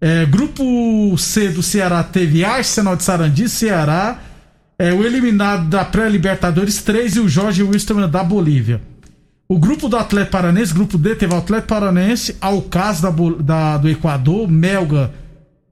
É, 0.02 0.26
grupo 0.26 1.16
C 1.20 1.50
do 1.50 1.62
Ceará 1.62 2.02
teve 2.02 2.44
Arsenal 2.44 2.96
de 2.96 3.04
Sarandi, 3.04 3.48
Ceará, 3.48 4.20
é, 4.80 4.92
o 4.92 5.04
eliminado 5.06 5.70
da 5.70 5.86
pré-Libertadores 5.86 6.82
3 6.82 7.18
e 7.18 7.20
o 7.20 7.30
Jorge 7.30 7.62
Wilstermann 7.62 8.10
da 8.10 8.24
Bolívia. 8.24 8.82
O 9.48 9.60
grupo 9.60 9.88
do 9.88 9.96
Atlético 9.96 10.32
Paranense, 10.32 10.74
grupo 10.74 10.98
D, 10.98 11.14
teve 11.14 11.32
o 11.36 11.38
Atlético 11.38 11.68
Paranense, 11.68 12.36
Alcaz 12.42 13.00
da, 13.00 13.12
da- 13.40 13.78
do 13.78 13.88
Equador, 13.88 14.50
Melga, 14.50 15.12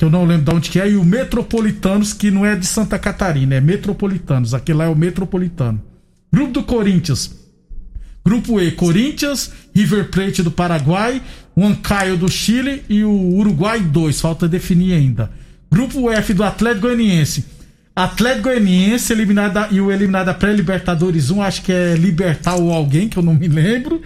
que 0.01 0.05
eu 0.05 0.09
não 0.09 0.25
lembro 0.25 0.45
de 0.45 0.57
onde 0.57 0.71
que 0.71 0.79
é, 0.79 0.89
e 0.89 0.95
o 0.95 1.05
Metropolitanos, 1.05 2.11
que 2.11 2.31
não 2.31 2.43
é 2.43 2.55
de 2.55 2.65
Santa 2.65 2.97
Catarina, 2.97 3.53
é 3.53 3.61
Metropolitanos, 3.61 4.51
aquele 4.51 4.79
lá 4.79 4.85
é 4.85 4.87
o 4.87 4.95
Metropolitano. 4.95 5.79
Grupo 6.33 6.53
do 6.53 6.63
Corinthians, 6.63 7.31
Grupo 8.25 8.59
E, 8.59 8.71
Corinthians, 8.71 9.51
River 9.75 10.09
Plate 10.09 10.41
do 10.41 10.49
Paraguai, 10.49 11.21
Huancayo 11.55 12.17
do 12.17 12.27
Chile 12.31 12.81
e 12.89 13.03
o 13.03 13.11
Uruguai 13.11 13.79
2, 13.79 14.19
falta 14.19 14.47
definir 14.47 14.93
ainda. 14.93 15.29
Grupo 15.71 16.09
F 16.09 16.33
do 16.33 16.43
Atlético 16.43 16.87
Goianiense. 16.87 17.45
Atlético 17.95 18.45
Goianiense 18.45 19.13
eliminado 19.13 19.53
da- 19.53 19.67
e 19.69 19.79
o 19.79 19.91
eliminado 19.91 20.25
da 20.25 20.33
pré-Libertadores 20.33 21.29
1, 21.29 21.43
acho 21.43 21.61
que 21.61 21.71
é 21.71 21.93
Libertar 21.93 22.55
ou 22.55 22.73
alguém, 22.73 23.07
que 23.07 23.17
eu 23.17 23.23
não 23.23 23.35
me 23.35 23.47
lembro. 23.47 24.01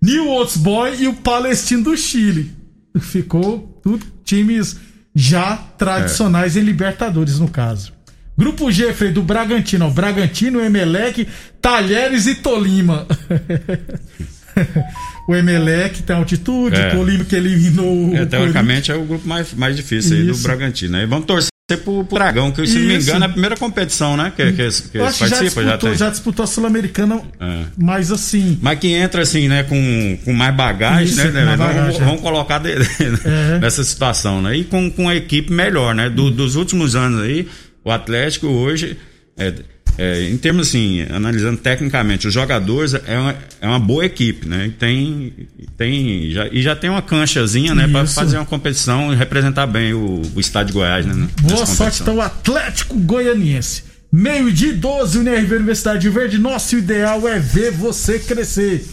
New 0.00 0.28
Old 0.28 0.56
Boy 0.60 1.02
e 1.02 1.08
o 1.08 1.14
Palestino 1.14 1.82
do 1.82 1.96
Chile. 1.96 2.52
Ficou 3.00 3.80
tudo 3.82 4.06
times 4.24 4.76
já 5.14 5.56
tradicionais 5.78 6.56
em 6.56 6.60
Libertadores, 6.60 7.38
no 7.38 7.48
caso. 7.48 7.92
Grupo 8.38 8.70
G, 8.72 8.92
Frei, 8.94 9.10
do 9.12 9.22
Bragantino. 9.22 9.86
ó, 9.86 9.90
Bragantino, 9.90 10.60
Emelec, 10.60 11.28
Talheres 11.60 12.26
e 12.26 12.36
Tolima. 12.36 13.06
o 15.28 15.34
Emelec 15.34 16.02
tem 16.02 16.16
altitude, 16.16 16.76
É. 16.80 16.88
o 16.88 16.96
Colírio 16.96 17.24
que 17.26 17.36
eliminou 17.36 18.16
É, 18.16 18.24
teoricamente 18.24 18.90
é 18.90 18.94
o 18.94 19.04
grupo 19.04 19.28
mais, 19.28 19.52
mais 19.54 19.76
difícil 19.76 20.16
aí 20.16 20.24
do 20.24 20.32
Isso. 20.32 20.42
Bragantino. 20.42 20.92
Né? 20.92 21.02
E 21.02 21.06
vamos 21.06 21.26
torcer 21.26 21.49
pro, 21.76 22.04
pro 22.04 22.18
Dragão, 22.18 22.50
que 22.50 22.66
se 22.66 22.78
não 22.78 22.86
me 22.86 22.96
engano 22.96 23.24
é 23.24 23.26
a 23.26 23.30
primeira 23.30 23.56
competição, 23.56 24.16
né? 24.16 24.32
Que, 24.36 24.52
que, 24.52 24.56
que 24.70 24.88
que 24.90 24.98
já 24.98 25.04
participam, 25.04 25.28
já, 25.28 25.40
disputou, 25.42 25.78
tem. 25.78 25.94
já 25.98 26.10
disputou 26.10 26.44
a 26.44 26.46
Sul-Americana, 26.46 27.20
É. 27.40 27.64
mas 27.76 28.10
assim. 28.12 28.58
Mas 28.62 28.78
que 28.78 28.88
entra 28.92 29.22
assim, 29.22 29.48
né, 29.48 29.62
com, 29.62 30.18
com 30.24 30.32
mais 30.32 30.54
bagagem, 30.54 31.04
Isso, 31.04 31.16
né? 31.16 31.44
mais 31.44 31.46
né, 31.46 31.56
bagagem, 31.56 31.82
vamos, 31.82 32.00
é. 32.00 32.04
vamos 32.04 32.20
colocar 32.20 32.58
de- 32.58 32.72
É. 32.72 33.58
nessa 33.60 33.82
situação, 33.84 34.40
né? 34.42 34.56
E 34.56 34.64
com, 34.64 34.90
com 34.90 35.08
a 35.08 35.14
equipe 35.16 35.52
melhor, 35.52 35.94
né? 35.94 36.08
Do- 36.10 36.30
dos 36.30 36.56
últimos 36.56 36.94
anos 36.94 37.22
aí, 37.22 37.46
o 37.84 37.90
Atlético 37.90 38.46
hoje, 38.46 38.96
é, 39.38 39.52
é, 39.98 40.30
em 40.30 40.36
termos 40.36 40.68
assim, 40.68 41.02
analisando 41.10 41.58
tecnicamente, 41.58 42.26
os 42.26 42.34
jogadores 42.34 42.94
é 42.94 43.18
uma, 43.18 43.36
é 43.60 43.66
uma 43.66 43.78
boa 43.78 44.04
equipe, 44.04 44.48
né? 44.48 44.66
E 44.66 44.70
tem, 44.70 45.32
tem 45.76 46.30
já, 46.30 46.48
e 46.48 46.62
já 46.62 46.74
tem 46.74 46.88
uma 46.88 47.02
canchazinha, 47.02 47.74
né? 47.74 47.86
Para 47.86 48.06
fazer 48.06 48.36
uma 48.36 48.46
competição 48.46 49.12
e 49.12 49.16
representar 49.16 49.66
bem 49.66 49.92
o, 49.92 50.22
o 50.34 50.40
estado 50.40 50.68
de 50.68 50.72
Goiás, 50.72 51.04
né? 51.04 51.28
Boa 51.42 51.60
nessa 51.60 51.74
sorte, 51.74 52.02
então, 52.02 52.20
Atlético 52.20 52.98
Goianiense. 52.98 53.84
Meio-dia 54.12 54.70
e 54.70 54.72
12, 54.72 55.18
UNRV 55.18 55.54
Universidade 55.56 56.00
de 56.00 56.08
Verde. 56.08 56.38
Nosso 56.38 56.76
ideal 56.76 57.28
é 57.28 57.38
ver 57.38 57.70
você 57.70 58.18
crescer. 58.18 58.84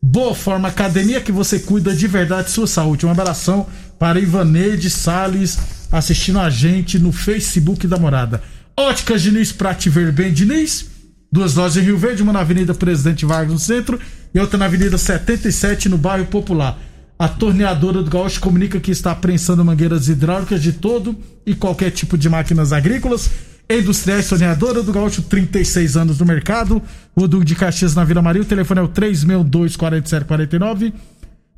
Boa 0.00 0.34
Forma 0.34 0.68
Academia, 0.68 1.20
que 1.20 1.32
você 1.32 1.58
cuida 1.58 1.94
de 1.94 2.06
verdade 2.06 2.46
de 2.46 2.52
sua 2.52 2.66
saúde. 2.66 3.04
Um 3.04 3.10
abração 3.10 3.66
para 3.98 4.20
Ivaneide 4.20 4.88
Salles, 4.88 5.58
assistindo 5.90 6.38
a 6.38 6.48
gente 6.48 6.98
no 6.98 7.12
Facebook 7.12 7.86
da 7.86 7.98
Morada. 7.98 8.42
Óticas 8.80 9.20
Diniz, 9.20 9.52
pra 9.52 9.74
te 9.74 9.90
ver 9.90 10.10
Diniz. 10.32 10.86
Duas 11.30 11.54
lojas 11.54 11.76
em 11.76 11.82
Rio 11.82 11.98
Verde, 11.98 12.22
uma 12.22 12.32
na 12.32 12.40
Avenida 12.40 12.72
Presidente 12.72 13.26
Vargas 13.26 13.52
no 13.52 13.58
centro 13.58 14.00
e 14.34 14.40
outra 14.40 14.56
na 14.58 14.64
Avenida 14.64 14.96
77 14.96 15.86
no 15.88 15.98
bairro 15.98 16.24
Popular. 16.26 16.78
A 17.18 17.28
torneadora 17.28 18.02
do 18.02 18.10
Gaúcho 18.10 18.40
comunica 18.40 18.80
que 18.80 18.90
está 18.90 19.14
prensando 19.14 19.62
mangueiras 19.62 20.08
hidráulicas 20.08 20.62
de 20.62 20.72
todo 20.72 21.14
e 21.44 21.54
qualquer 21.54 21.90
tipo 21.90 22.16
de 22.16 22.30
máquinas 22.30 22.72
agrícolas. 22.72 23.30
Industriais 23.68 24.26
Torneadora 24.28 24.82
do 24.82 24.92
Gaúcho, 24.92 25.20
36 25.22 25.96
anos 25.98 26.18
no 26.18 26.24
mercado. 26.24 26.82
Duque 27.14 27.44
de 27.44 27.54
Caxias 27.54 27.94
na 27.94 28.02
Vila 28.02 28.22
Maria. 28.22 28.40
O 28.40 28.46
telefone 28.46 28.80
é 28.80 28.82
o 28.82 28.88
362-4749. 28.88 30.94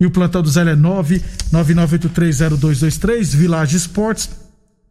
E 0.01 0.07
o 0.07 0.11
plantão 0.11 0.43
do 0.43 0.51
Zé 0.51 0.63
é 0.63 0.75
999830223. 0.75 3.37
Village 3.37 3.77
Esportes. 3.77 4.29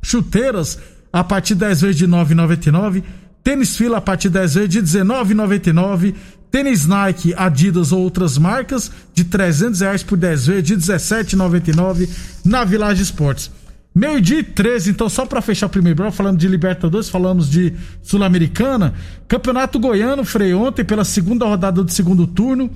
Chuteiras 0.01 0.79
a 1.11 1.23
partir 1.23 1.53
de 1.53 1.61
10 1.61 1.81
vezes 1.81 1.97
de 1.97 2.07
9,99. 2.07 3.03
Tênis 3.43 3.75
fila 3.75 3.97
a 3.97 4.01
partir 4.01 4.29
de 4.29 4.35
10 4.35 4.53
vezes 4.53 4.69
de 4.69 4.81
19,99. 4.81 6.15
Tênis 6.51 6.85
Nike, 6.85 7.33
Adidas 7.35 7.91
ou 7.91 8.01
outras 8.01 8.37
marcas 8.37 8.91
de 9.13 9.23
300 9.23 9.79
reais 9.79 10.03
por 10.03 10.17
10 10.17 10.47
vezes 10.47 10.63
de 10.63 10.75
17,99 10.75 12.09
na 12.43 12.63
Village 12.63 13.01
Esportes. 13.01 13.49
Meio 13.93 14.21
dia 14.21 14.39
e 14.39 14.43
13, 14.43 14.91
então 14.91 15.09
só 15.09 15.25
pra 15.25 15.41
fechar 15.41 15.65
o 15.65 15.69
primeiro 15.69 15.97
bloco, 15.97 16.13
falando 16.13 16.37
de 16.37 16.47
Libertadores, 16.47 17.09
falamos 17.09 17.49
de 17.49 17.73
Sul-Americana. 18.01 18.93
Campeonato 19.27 19.79
Goiano, 19.79 20.23
Frei, 20.23 20.53
ontem 20.53 20.85
pela 20.85 21.03
segunda 21.03 21.45
rodada 21.45 21.83
do 21.83 21.91
segundo 21.91 22.25
turno, 22.25 22.69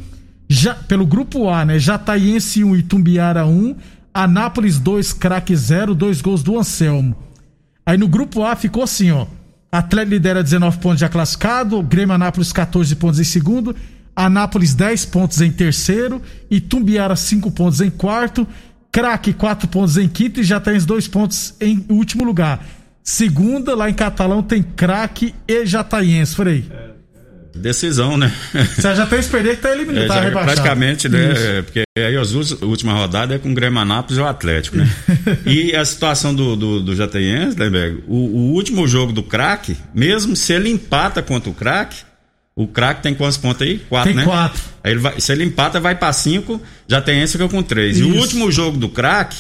já, 0.48 0.74
pelo 0.76 1.06
grupo 1.06 1.50
A, 1.50 1.64
né? 1.64 1.80
Jataiense 1.80 2.66
1, 2.66 2.76
Itumbiara 2.76 3.46
1, 3.46 3.76
Anápolis 4.14 4.78
2, 4.78 5.14
Craque 5.14 5.56
0, 5.56 5.96
dois 5.96 6.22
gols 6.22 6.44
do 6.44 6.60
Anselmo. 6.60 7.16
Aí 7.86 7.98
no 7.98 8.08
grupo 8.08 8.44
A 8.44 8.56
ficou 8.56 8.84
assim, 8.84 9.12
ó. 9.12 9.28
Atlético 9.72 10.14
lidera 10.14 10.42
19 10.42 10.80
pontos 10.80 11.00
já 11.00 11.10
classificado, 11.10 11.82
Grêmio 11.84 12.16
Anápolis 12.16 12.52
14 12.52 12.96
pontos 12.96 13.20
em 13.20 13.24
segundo, 13.24 13.76
Anápolis 14.16 14.74
10 14.74 15.06
pontos 15.06 15.42
em 15.42 15.52
terceiro, 15.52 16.22
Itumbiara 16.50 17.16
5 17.16 17.52
pontos 17.52 17.82
em 17.82 17.90
quarto, 17.90 18.48
Craque 18.92 19.34
4 19.34 19.68
pontos 19.68 19.98
em 19.98 20.08
quinto 20.08 20.40
e 20.40 20.44
já 20.44 20.60
tem 20.60 20.78
os 20.78 20.86
dois 20.86 21.08
pontos 21.08 21.54
em 21.60 21.86
último 21.90 22.24
lugar. 22.24 22.66
Segunda, 23.04 23.76
lá 23.76 23.90
em 23.90 23.94
Catalão, 23.94 24.42
tem 24.42 24.64
Craque 24.64 25.36
e 25.48 25.66
Jataiense. 25.66 26.36
Frei. 26.36 26.95
Decisão, 27.56 28.18
né? 28.18 28.32
Se 28.80 28.86
a 28.88 28.94
Jataiense 28.96 29.30
perder, 29.30 29.56
que 29.56 29.62
tá 29.62 29.72
eliminado, 29.76 30.04
É, 30.04 30.08
tá 30.08 30.14
já 30.16 30.22
rebaixado. 30.22 30.54
praticamente, 30.56 31.10
né? 31.10 31.32
Isso. 31.34 31.42
é, 31.44 31.62
Porque 31.62 31.84
aí 31.98 32.18
as 32.18 32.32
últimas- 32.34 32.62
a 32.62 32.66
última 32.66 32.94
rodada 32.94 33.34
é 33.36 33.40
com 33.40 33.52
o 33.52 33.54
Grêmio 33.54 33.80
Anápolis 33.80 34.18
e 34.18 34.22
o 34.22 34.28
Atlético, 34.28 34.78
né? 34.78 34.90
e 35.46 35.76
a 35.76 35.84
situação 35.86 36.34
do, 36.36 36.56
do, 36.56 36.80
do 36.82 36.96
Jataiense, 36.96 37.58
Lemberg, 37.58 38.04
o, 38.08 38.16
o 38.16 38.52
último 38.54 38.88
jogo 38.88 39.12
do 39.14 39.24
craque, 39.24 39.78
mesmo 39.94 40.36
se 40.36 40.54
ele 40.54 40.70
empata 40.70 41.22
contra 41.22 41.50
o 41.50 41.54
craque, 41.54 41.98
o 42.56 42.68
craque 42.68 43.02
tem 43.04 43.14
quantos 43.14 43.38
pontos 43.38 43.62
aí? 43.62 43.80
Quatro, 43.80 44.10
Tem 44.10 44.18
né? 44.18 44.24
quatro. 44.26 44.62
Aí 44.84 44.92
ele 44.94 45.00
vai, 45.02 45.20
se 45.20 45.32
ele 45.32 45.44
empata, 45.44 45.80
vai 45.80 45.96
pra 45.96 46.12
cinco, 46.14 46.62
Jataiense 46.88 47.34
fica 47.34 47.50
com 47.50 47.62
três. 47.62 48.00
E 48.00 48.04
o 48.04 48.10
Isso. 48.12 48.20
último 48.20 48.52
jogo 48.52 48.78
do 48.78 48.88
craque 48.88 49.38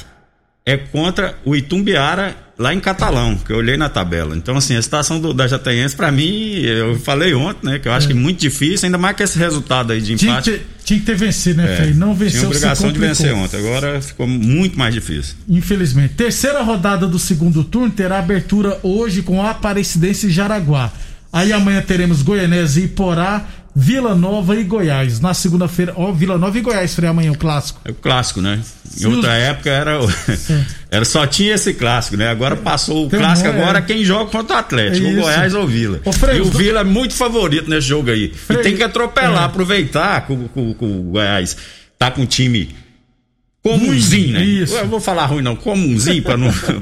é 0.65 0.77
contra 0.77 1.35
o 1.45 1.55
Itumbiara 1.55 2.35
lá 2.57 2.73
em 2.73 2.79
Catalão, 2.79 3.35
que 3.35 3.51
eu 3.51 3.57
olhei 3.57 3.77
na 3.77 3.89
tabela. 3.89 4.35
Então, 4.35 4.57
assim, 4.57 4.75
a 4.75 4.81
situação 4.81 5.19
do, 5.19 5.33
da 5.33 5.47
Jataiense, 5.47 5.95
pra 5.95 6.11
mim, 6.11 6.55
eu 6.61 6.97
falei 6.99 7.33
ontem, 7.35 7.67
né? 7.67 7.79
Que 7.79 7.87
eu 7.87 7.91
acho 7.91 8.07
que 8.07 8.13
é 8.13 8.15
muito 8.15 8.39
difícil, 8.39 8.87
ainda 8.87 8.97
mais 8.97 9.15
que 9.15 9.23
esse 9.23 9.37
resultado 9.37 9.91
aí 9.93 10.01
de 10.01 10.15
Tinha 10.15 10.17
que, 10.17 10.25
empate. 10.25 10.51
ter, 10.51 10.67
tinha 10.83 10.99
que 10.99 11.05
ter 11.05 11.15
vencido, 11.15 11.61
né, 11.61 11.75
Frei? 11.75 11.93
Não 11.93 12.15
venceu, 12.15 12.39
Tinha 12.39 12.49
obrigação 12.49 12.91
de 12.91 12.97
vencer 12.97 13.33
ontem. 13.33 13.57
Agora 13.57 14.01
ficou 14.01 14.25
muito 14.25 14.77
mais 14.77 14.93
difícil. 14.93 15.35
Infelizmente. 15.47 16.15
Terceira 16.15 16.61
rodada 16.63 17.05
do 17.05 17.19
segundo 17.19 17.63
turno 17.63 17.91
terá 17.91 18.19
abertura 18.19 18.79
hoje 18.81 19.21
com 19.21 19.45
Aparecidense 19.45 20.27
e 20.27 20.31
Jaraguá. 20.31 20.91
Aí 21.31 21.51
amanhã 21.51 21.81
teremos 21.81 22.21
Goianese 22.21 22.81
e 22.81 22.83
Iporá, 22.85 23.45
Vila 23.75 24.15
Nova 24.15 24.55
e 24.55 24.63
Goiás. 24.63 25.19
Na 25.19 25.33
segunda-feira, 25.33 25.93
ó, 25.97 26.11
Vila 26.13 26.37
Nova 26.37 26.57
e 26.57 26.61
Goiás, 26.61 26.95
Frei, 26.95 27.09
amanhã 27.09 27.33
o 27.33 27.37
clássico. 27.37 27.81
É 27.83 27.91
o 27.91 27.93
clássico, 27.93 28.41
né? 28.41 28.61
Em 28.85 28.99
Se 28.99 29.05
outra 29.05 29.33
época 29.33 29.69
era, 29.69 29.99
era 30.89 31.03
só 31.03 31.27
tinha 31.27 31.55
esse 31.55 31.73
clássico, 31.73 32.15
né? 32.15 32.29
Agora 32.29 32.55
passou 32.55 33.05
o 33.05 33.09
Tem 33.09 33.19
clássico 33.19 33.49
agora 33.49 33.79
é. 33.79 33.81
quem 33.81 34.03
joga 34.05 34.31
contra 34.31 34.55
o 34.55 34.59
Atlético, 34.59 35.05
É 35.05 35.09
o. 35.09 35.21
Goiás 35.21 35.53
ou 35.53 35.63
o 35.63 35.67
Vila. 35.67 35.99
Ô, 36.05 36.13
Frei, 36.13 36.37
e 36.37 36.41
o 36.41 36.45
Vila 36.45 36.79
é 36.79 36.83
muito 36.85 37.13
favorito 37.13 37.69
nesse 37.69 37.87
jogo 37.87 38.09
aí. 38.09 38.33
E 38.49 38.57
tem 38.57 38.77
que 38.77 38.83
atropelar, 38.83 39.43
é. 39.43 39.45
aproveitar 39.45 40.25
que 40.25 40.31
o 40.31 41.03
Goiás 41.11 41.57
tá 41.99 42.09
com 42.09 42.21
um 42.21 42.25
time 42.25 42.73
comunzinho, 43.69 44.33
né? 44.33 44.43
Isso. 44.45 44.75
Eu 44.75 44.87
vou 44.87 44.99
falar 45.01 45.25
ruim 45.25 45.41
não, 45.41 45.55
comunzinho 45.55 46.23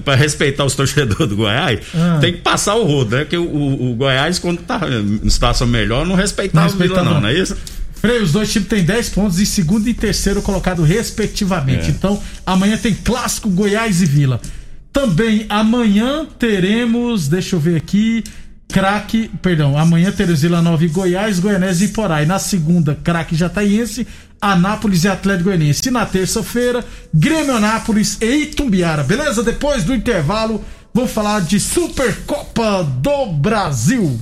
para 0.04 0.16
respeitar 0.16 0.66
os 0.66 0.76
torcedores 0.76 1.28
do 1.30 1.36
Goiás. 1.36 1.80
Ah. 1.96 2.18
Tem 2.20 2.34
que 2.34 2.40
passar 2.40 2.76
o 2.76 2.84
rodo, 2.84 3.16
né? 3.16 3.24
Que 3.26 3.38
o, 3.38 3.44
o- 3.44 3.92
o 3.92 3.96
Goiás 3.96 4.38
quando 4.38 4.60
tá 4.62 4.82
em 4.90 5.30
situação 5.30 5.66
melhor 5.66 6.06
não 6.06 6.16
respeitava 6.16 6.68
Não 6.68 6.76
o 6.76 6.78
Vila 6.78 7.04
não, 7.04 7.22
não. 7.22 7.28
é 7.30 7.34
isso? 7.40 7.56
Frei, 7.96 8.22
os 8.22 8.34
dois 8.34 8.52
times 8.52 8.68
têm 8.68 8.84
10 8.84 9.10
pontos 9.12 9.40
em 9.40 9.46
segundo 9.46 9.88
e 9.88 9.94
terceiro 9.94 10.42
colocado 10.42 10.84
respectivamente. 10.84 11.86
É. 11.86 11.90
Então, 11.90 12.22
amanhã 12.46 12.76
tem 12.78 12.94
clássico 12.94 13.50
Goiás 13.50 14.02
e 14.02 14.06
Vila. 14.06 14.42
Também 14.92 15.46
amanhã 15.48 16.26
teremos, 16.38 17.30
deixa 17.30 17.56
eu 17.56 17.60
ver 17.62 17.78
aqui, 17.78 18.24
craque, 18.68 19.30
perdão, 19.42 19.78
amanhã 19.78 20.12
teremos 20.12 20.42
Vila 20.42 20.62
Nova 20.62 20.84
e 20.84 20.88
Goiás, 20.90 21.40
Goianese 21.40 21.86
e 21.86 21.88
Porá. 21.90 22.22
E 22.22 22.26
na 22.26 22.40
segunda, 22.40 22.98
craque 23.04 23.36
Jataiense, 23.36 24.06
Anápolis 24.44 25.06
e 25.06 25.08
Atlético 25.08 25.46
Goianiense. 25.46 25.88
E 25.88 25.92
na 25.92 26.06
terça-feira, 26.06 26.84
Grêmio 27.14 27.56
Anápolis 27.56 28.18
e 28.22 28.44
Itumbiara. 28.44 29.02
Beleza? 29.02 29.42
Depois 29.42 29.86
do 29.86 29.96
intervalo, 29.96 30.64
vou 30.94 31.08
falar 31.08 31.42
de 31.42 31.60
Supercopa 31.60 32.84
do 32.84 33.28
Brasil. 33.28 34.20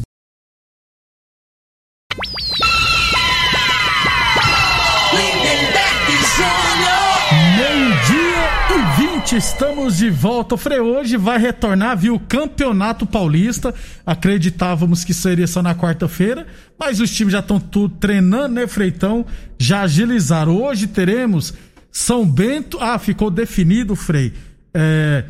E 9.22 9.32
20, 9.32 9.36
estamos 9.36 9.98
de 9.98 10.10
volta. 10.10 10.56
O 10.56 10.58
Frei 10.58 10.80
hoje 10.80 11.16
vai 11.16 11.38
retornar, 11.38 11.98
viu? 11.98 12.16
O 12.16 12.20
Campeonato 12.20 13.06
Paulista. 13.06 13.74
Acreditávamos 14.06 15.04
que 15.04 15.14
seria 15.14 15.48
só 15.48 15.62
na 15.62 15.76
quarta-feira, 15.76 16.48
mas 16.80 17.00
os 17.00 17.12
times 17.12 17.34
já 17.34 17.40
estão 17.40 17.60
tudo 17.60 17.96
treinando, 18.00 18.56
né, 18.56 18.68
Freitão? 18.68 19.26
Já 19.60 19.82
agilizaram. 19.82 20.56
Hoje 20.56 20.88
teremos 20.88 21.54
São 21.92 22.26
Bento. 22.26 22.78
Ah, 22.80 22.98
ficou 22.98 23.30
definido, 23.30 23.96
Frei. 23.96 24.34
É, 24.74 25.26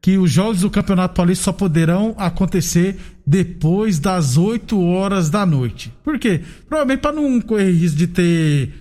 que 0.00 0.18
os 0.18 0.30
jogos 0.30 0.60
do 0.60 0.70
Campeonato 0.70 1.14
Paulista 1.14 1.44
só 1.44 1.52
poderão 1.52 2.14
acontecer 2.18 2.96
depois 3.26 3.98
das 3.98 4.36
8 4.36 4.80
horas 4.80 5.30
da 5.30 5.46
noite. 5.46 5.92
Por 6.02 6.18
quê? 6.18 6.40
Provavelmente 6.68 7.00
para 7.00 7.12
não 7.12 7.40
correr 7.40 7.70
risco 7.70 7.98
de 7.98 8.06
ter 8.06 8.72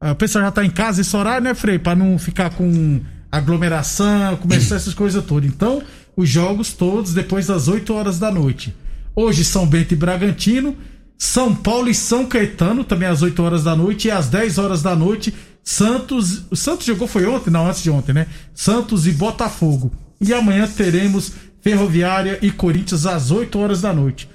ah, 0.00 0.12
O 0.12 0.16
pessoal 0.16 0.44
já 0.44 0.50
tá 0.50 0.64
em 0.64 0.70
casa 0.70 1.00
esse 1.00 1.16
horário, 1.16 1.44
né, 1.44 1.54
Frei? 1.54 1.78
Pra 1.78 1.94
não 1.94 2.18
ficar 2.18 2.50
com 2.50 3.00
aglomeração, 3.30 4.36
começar 4.36 4.76
essas 4.76 4.94
coisas 4.94 5.24
todas. 5.24 5.48
Então, 5.48 5.82
os 6.16 6.28
jogos 6.28 6.72
todos 6.72 7.14
depois 7.14 7.46
das 7.46 7.68
8 7.68 7.92
horas 7.94 8.18
da 8.18 8.30
noite. 8.30 8.74
Hoje, 9.14 9.44
São 9.44 9.66
Bento 9.66 9.94
e 9.94 9.96
Bragantino. 9.96 10.76
São 11.16 11.54
Paulo 11.54 11.90
e 11.90 11.94
São 11.94 12.24
Caetano, 12.24 12.82
também 12.82 13.06
às 13.06 13.20
8 13.20 13.42
horas 13.42 13.62
da 13.62 13.76
noite. 13.76 14.08
E 14.08 14.10
às 14.10 14.28
10 14.28 14.58
horas 14.58 14.82
da 14.82 14.96
noite, 14.96 15.34
Santos. 15.62 16.44
O 16.50 16.56
Santos 16.56 16.86
jogou 16.86 17.06
foi 17.06 17.26
ontem? 17.26 17.50
Não, 17.50 17.66
antes 17.66 17.82
de 17.82 17.90
ontem, 17.90 18.12
né? 18.12 18.26
Santos 18.54 19.06
e 19.06 19.12
Botafogo. 19.12 19.92
E 20.20 20.32
amanhã 20.32 20.66
teremos 20.66 21.32
Ferroviária 21.60 22.38
e 22.42 22.50
Corinthians 22.50 23.06
às 23.06 23.30
8 23.30 23.58
horas 23.58 23.80
da 23.80 23.92
noite. 23.92 24.28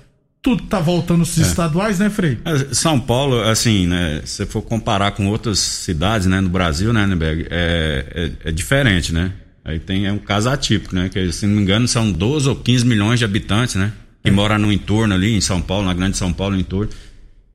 Tudo 0.46 0.62
tá 0.62 0.80
voltando 0.80 1.24
os 1.24 1.36
estaduais, 1.38 1.98
né, 1.98 2.08
Frei? 2.08 2.38
É, 2.46 2.72
São 2.72 3.00
Paulo, 3.00 3.42
assim, 3.42 3.88
né? 3.88 4.22
Se 4.24 4.36
você 4.36 4.46
for 4.46 4.62
comparar 4.62 5.10
com 5.14 5.26
outras 5.26 5.58
cidades, 5.58 6.28
né, 6.28 6.40
no 6.40 6.50
Brasil, 6.50 6.94
né, 6.94 7.08
Neberg, 7.08 7.48
é, 7.50 8.06
é, 8.44 8.50
é 8.50 8.52
diferente, 8.52 9.12
né? 9.12 9.32
Aí 9.64 9.80
tem 9.80 10.06
é 10.06 10.12
um 10.12 10.20
caso 10.20 10.48
atípico, 10.48 10.94
né? 10.94 11.10
Que, 11.10 11.32
se 11.32 11.48
não 11.48 11.56
me 11.56 11.64
engano, 11.64 11.88
são 11.88 12.12
12 12.12 12.48
ou 12.48 12.56
15 12.56 12.86
milhões 12.86 13.18
de 13.18 13.26
habitantes, 13.26 13.74
né? 13.74 13.92
Que 14.22 14.30
é. 14.30 14.32
moram 14.32 14.60
no 14.60 14.72
entorno 14.72 15.16
ali, 15.16 15.36
em 15.36 15.42
São 15.42 15.60
Paulo, 15.60 15.88
na 15.88 15.96
grande 15.96 16.16
São 16.16 16.32
Paulo, 16.32 16.54
no 16.54 16.62
entorno. 16.62 16.92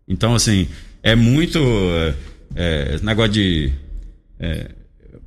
Então, 0.09 0.35
assim, 0.35 0.67
é 1.01 1.15
muito. 1.15 1.61
É, 2.57 2.91
é 2.91 2.95
esse 2.97 3.05
negócio 3.05 3.31
de. 3.31 3.71
É, 4.41 4.69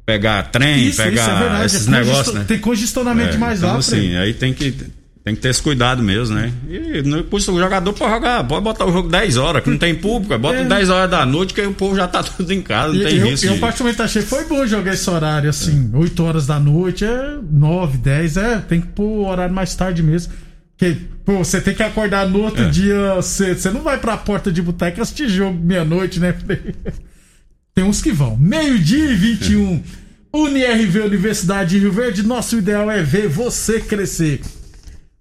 pegar 0.06 0.44
trem, 0.52 0.90
isso, 0.90 1.02
pegar 1.02 1.22
isso 1.22 1.62
é 1.62 1.66
esses 1.66 1.88
negócios, 1.88 2.36
né? 2.36 2.44
Tem 2.46 2.60
congestionamento 2.60 3.36
é, 3.36 3.38
mais 3.38 3.60
então, 3.60 3.72
lá, 3.72 3.78
assim, 3.78 4.18
aí 4.18 4.34
tem 4.34 4.54
que 4.54 4.76
tem 5.24 5.36
que 5.36 5.42
ter 5.42 5.50
esse 5.50 5.62
cuidado 5.62 6.04
mesmo, 6.04 6.36
né? 6.36 6.52
E 6.68 7.02
não 7.04 7.24
o 7.32 7.40
jogador 7.40 7.94
pode 7.94 8.12
jogar, 8.12 8.44
pode 8.44 8.62
botar 8.62 8.86
o 8.86 8.92
jogo 8.92 9.08
10 9.08 9.38
horas, 9.38 9.64
que 9.64 9.70
não 9.70 9.78
tem 9.78 9.96
público, 9.96 10.38
bota 10.38 10.58
é. 10.58 10.66
10 10.66 10.90
horas 10.90 11.10
da 11.10 11.26
noite, 11.26 11.54
que 11.54 11.62
o 11.62 11.74
povo 11.74 11.96
já 11.96 12.10
tá 12.10 12.22
tudo 12.22 12.52
em 12.52 12.62
casa, 12.62 12.94
não 12.94 13.04
tem 13.04 13.18
eu, 13.18 13.28
risco. 13.28 13.46
Eu, 13.46 13.54
de... 13.54 13.60
particularmente 13.60 14.02
achei 14.02 14.22
foi 14.22 14.44
bom 14.46 14.66
jogar 14.68 14.94
esse 14.94 15.10
horário, 15.10 15.50
assim, 15.50 15.90
é. 15.94 15.98
8 15.98 16.24
horas 16.24 16.46
da 16.46 16.60
noite, 16.60 17.06
é 17.06 17.38
9, 17.50 17.98
10, 18.00 18.38
é, 18.38 18.58
tem 18.58 18.82
que 18.82 18.88
pôr 18.88 19.06
o 19.06 19.26
horário 19.26 19.56
mais 19.56 19.74
tarde 19.76 20.04
mesmo. 20.04 20.34
Porque, 20.78 20.98
pô, 21.24 21.38
você 21.38 21.62
tem 21.62 21.74
que 21.74 21.84
acordar 21.84 22.28
no 22.28 22.42
outro 22.42 22.66
é. 22.66 22.70
dia 22.70 23.22
cedo. 23.22 23.60
Você 23.60 23.72
não 23.72 23.82
vai 23.82 23.98
pra 23.98 24.18
porta 24.18 24.52
de 24.52 24.62
boteca 24.62 25.02
assistir 25.02 25.30
jogo 25.30 25.58
meia-noite, 25.58 26.20
né? 26.20 26.36
Tem 27.74 27.84
uns 27.84 28.02
que 28.02 28.12
vão. 28.12 28.36
Meio-dia 28.38 29.12
e 29.12 29.16
21. 29.16 29.76
É. 29.76 30.38
UniRV 30.38 31.00
Universidade 31.02 31.72
de 31.72 31.80
Rio 31.80 31.92
Verde, 31.92 32.24
nosso 32.24 32.58
ideal 32.58 32.90
é 32.90 33.02
ver 33.02 33.28
você 33.28 33.80
crescer. 33.80 34.42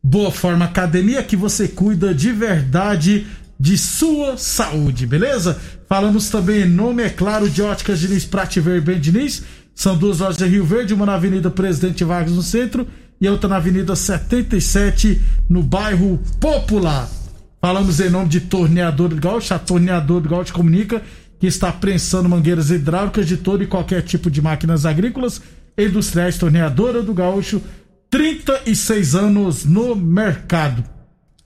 Boa 0.05 0.33
Forma 0.33 0.65
Academia, 0.65 1.23
que 1.23 1.37
você 1.37 1.69
cuida 1.69 2.13
de 2.13 2.33
verdade 2.33 3.25
de 3.59 3.79
sua 3.79 4.37
saúde, 4.37 5.07
beleza? 5.07 5.57
Falamos 5.89 6.29
também 6.29 6.63
em 6.63 6.69
nome, 6.69 7.05
é 7.05 7.09
claro, 7.09 7.49
de 7.49 7.63
Óticas 7.63 8.01
Diniz, 8.01 8.25
Prate 8.25 8.59
Verben 8.59 8.99
Diniz. 8.99 9.45
São 9.73 9.97
duas 9.97 10.19
lojas 10.19 10.37
de 10.37 10.45
Rio 10.45 10.65
Verde, 10.65 10.93
uma 10.93 11.07
na 11.07 11.15
Avenida 11.15 11.49
Presidente 11.51 12.03
Vargas 12.03 12.35
no 12.35 12.43
centro 12.43 12.85
e 13.21 13.29
outra 13.29 13.49
na 13.49 13.57
Avenida 13.57 13.95
77 13.95 15.21
no 15.49 15.63
bairro 15.63 16.21
Popular. 16.41 17.09
Falamos 17.61 18.01
em 18.01 18.11
nome 18.11 18.29
de 18.29 18.41
Torneador 18.41 19.11
do 19.11 19.17
Gaúcho, 19.17 19.55
a 19.55 19.59
Torneador 19.61 20.21
do 20.21 20.29
Gaúcho 20.29 20.53
comunica 20.53 21.01
que 21.39 21.47
está 21.47 21.71
prensando 21.71 22.29
mangueiras 22.29 22.71
hidráulicas 22.71 23.27
de 23.27 23.37
todo 23.37 23.63
e 23.63 23.69
qualquer 23.69 24.03
tipo 24.03 24.29
de 24.29 24.43
máquinas 24.43 24.85
agrícolas 24.85 25.41
e 25.79 25.87
industriais. 25.87 26.37
Torneadora 26.37 27.03
do 27.03 27.15
Gaúcho 27.15 27.63
36 28.13 29.15
anos 29.15 29.65
no 29.65 29.97
mercado. 29.97 30.85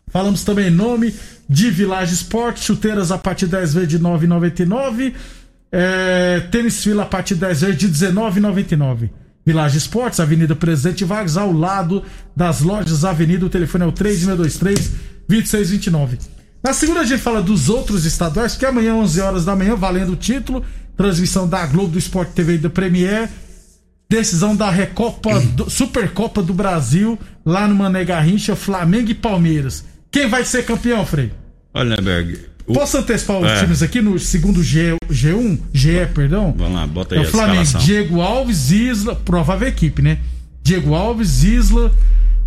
Falamos 0.08 0.42
também 0.42 0.66
em 0.66 0.70
nome 0.70 1.14
de 1.49 1.70
Village 1.70 2.14
Sport, 2.14 2.58
chuteiras 2.58 3.12
a 3.12 3.18
partir 3.18 3.46
de 3.46 3.52
10 3.52 3.75
vezes 3.75 3.88
de 3.88 4.00
9,99. 4.00 5.14
É, 5.70 6.40
tênis 6.50 6.83
fila 6.83 7.05
a 7.05 7.07
partir 7.07 7.35
de 7.35 7.40
10 7.42 7.61
vezes 7.61 7.76
de 7.76 7.88
19,99. 7.88 9.11
Village 9.44 9.79
Esportes, 9.79 10.18
Avenida 10.18 10.57
Presidente 10.57 11.05
Vargas, 11.05 11.37
ao 11.37 11.52
lado 11.52 12.02
das 12.35 12.62
lojas 12.62 13.05
Avenida. 13.05 13.46
O 13.46 13.48
telefone 13.48 13.85
é 13.85 13.87
o 13.87 13.92
3623-2629. 13.92 16.18
Na 16.64 16.72
segunda, 16.72 16.98
a 16.98 17.05
gente 17.05 17.22
fala 17.22 17.40
dos 17.40 17.68
outros 17.68 18.05
estaduais, 18.05 18.57
que 18.57 18.66
amanhã, 18.66 18.96
11 18.96 19.20
horas 19.20 19.44
da 19.44 19.55
manhã, 19.55 19.76
valendo 19.76 20.14
o 20.14 20.16
título. 20.16 20.64
Transmissão 20.96 21.46
da 21.46 21.64
Globo, 21.64 21.92
do 21.92 21.98
Esporte 21.98 22.33
TV 22.33 22.55
e 22.55 22.59
da 22.59 22.70
Premier 22.70 23.31
decisão 24.09 24.55
da 24.55 24.71
Recopa, 24.71 25.40
do, 25.40 25.69
Supercopa 25.69 26.42
do 26.42 26.55
Brasil, 26.55 27.19
lá 27.45 27.66
no 27.66 27.75
Mané 27.75 28.05
Garrincha, 28.05 28.55
Flamengo 28.55 29.11
e 29.11 29.14
Palmeiras. 29.14 29.85
Quem 30.11 30.29
vai 30.29 30.45
ser 30.45 30.64
campeão, 30.64 31.05
Frei? 31.05 31.33
Olha, 31.75 31.97
Berg. 32.01 32.38
O... 32.66 32.73
Posso 32.73 32.99
antecipar 32.99 33.38
os 33.38 33.49
é. 33.49 33.61
times 33.61 33.83
aqui 33.83 34.01
no 34.01 34.19
segundo 34.19 34.62
G, 34.62 34.97
G1? 35.11 35.59
GE, 35.73 36.07
perdão? 36.14 36.55
Vamos 36.57 36.75
lá, 36.75 36.87
bota 36.87 37.14
aí 37.14 37.21
é 37.21 37.25
o 37.25 37.31
Flamengo, 37.31 37.62
escalação. 37.62 37.87
Diego 37.87 38.21
Alves, 38.21 38.71
Isla, 38.71 39.14
provável 39.14 39.69
equipe, 39.69 40.03
né? 40.03 40.19
Diego 40.62 40.95
Alves, 40.95 41.45
Isla, 41.45 41.92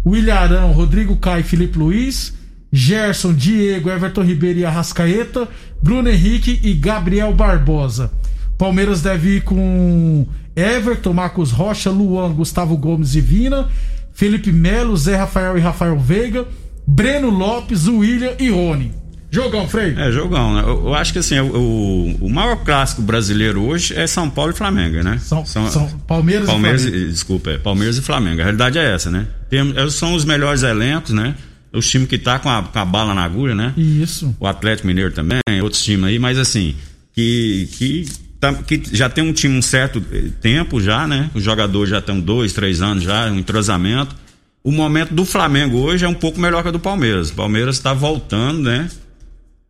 William 0.05 0.35
Arão, 0.35 0.71
Rodrigo 0.71 1.15
Caio, 1.15 1.43
Felipe 1.43 1.77
Luiz, 1.77 2.33
Gerson, 2.71 3.33
Diego, 3.33 3.89
Everton 3.89 4.23
Ribeiro 4.23 4.59
e 4.59 4.65
Arrascaeta, 4.65 5.47
Bruno 5.81 6.09
Henrique 6.09 6.59
e 6.63 6.73
Gabriel 6.73 7.33
Barbosa. 7.33 8.11
Palmeiras 8.59 9.01
deve 9.01 9.37
ir 9.37 9.43
com 9.43 10.27
Everton, 10.53 11.13
Marcos 11.13 11.49
Rocha, 11.49 11.89
Luan, 11.89 12.33
Gustavo 12.33 12.75
Gomes 12.75 13.15
e 13.15 13.21
Vina, 13.21 13.69
Felipe 14.13 14.51
Melo, 14.51 14.97
Zé 14.97 15.15
Rafael 15.15 15.57
e 15.57 15.61
Rafael 15.61 15.97
Veiga, 15.97 16.45
Breno 16.85 17.29
Lopes, 17.29 17.87
William 17.87 18.33
e 18.37 18.49
Rony. 18.49 18.91
Jogão, 19.31 19.65
Frei? 19.65 19.95
É, 19.95 20.11
jogão, 20.11 20.55
né? 20.55 20.63
Eu, 20.63 20.87
eu 20.87 20.93
acho 20.93 21.13
que 21.13 21.19
assim, 21.19 21.39
o, 21.39 22.17
o 22.19 22.29
maior 22.29 22.57
clássico 22.57 23.01
brasileiro 23.01 23.61
hoje 23.61 23.93
é 23.95 24.05
São 24.05 24.29
Paulo 24.29 24.51
e 24.51 24.55
Flamengo, 24.55 25.01
né? 25.03 25.17
São, 25.19 25.45
são, 25.45 25.69
são 25.69 25.87
Palmeiras, 26.05 26.47
Palmeiras 26.47 26.83
e 26.83 26.89
Flamengo. 26.89 27.11
Desculpa, 27.11 27.51
é 27.51 27.57
Palmeiras 27.57 27.97
e 27.97 28.01
Flamengo. 28.01 28.41
A 28.41 28.43
realidade 28.43 28.77
é 28.77 28.93
essa, 28.93 29.09
né? 29.09 29.25
Tem, 29.49 29.61
são 29.89 30.15
os 30.15 30.25
melhores 30.25 30.63
elencos, 30.63 31.11
né? 31.11 31.33
Os 31.71 31.89
times 31.89 32.09
que 32.09 32.17
tá 32.17 32.39
com 32.39 32.49
a, 32.49 32.61
com 32.63 32.79
a 32.79 32.83
bala 32.83 33.13
na 33.13 33.23
agulha, 33.23 33.55
né? 33.55 33.73
Isso. 33.77 34.35
O 34.37 34.45
Atlético 34.45 34.87
Mineiro 34.87 35.13
também, 35.13 35.39
outros 35.63 35.81
times 35.81 36.05
aí, 36.05 36.19
mas 36.19 36.37
assim, 36.37 36.75
que, 37.13 37.69
que 37.77 38.05
tá, 38.39 38.53
que 38.53 38.81
já 38.91 39.09
tem 39.09 39.23
um 39.23 39.33
time 39.33 39.57
um 39.57 39.61
certo 39.61 40.03
eh, 40.11 40.29
tempo 40.41 40.81
já, 40.81 41.07
né? 41.07 41.29
Os 41.33 41.43
jogadores 41.43 41.89
já 41.89 41.99
estão 41.99 42.19
dois, 42.19 42.53
três 42.53 42.81
anos 42.81 43.03
já, 43.03 43.29
um 43.31 43.37
entrosamento. 43.37 44.15
O 44.63 44.71
momento 44.71 45.13
do 45.13 45.25
Flamengo 45.25 45.77
hoje 45.77 46.05
é 46.05 46.07
um 46.07 46.13
pouco 46.13 46.39
melhor 46.39 46.63
que 46.63 46.69
o 46.69 46.71
do 46.71 46.79
Palmeiras. 46.79 47.29
O 47.29 47.33
Palmeiras 47.33 47.75
está 47.75 47.93
voltando, 47.93 48.61
né? 48.63 48.89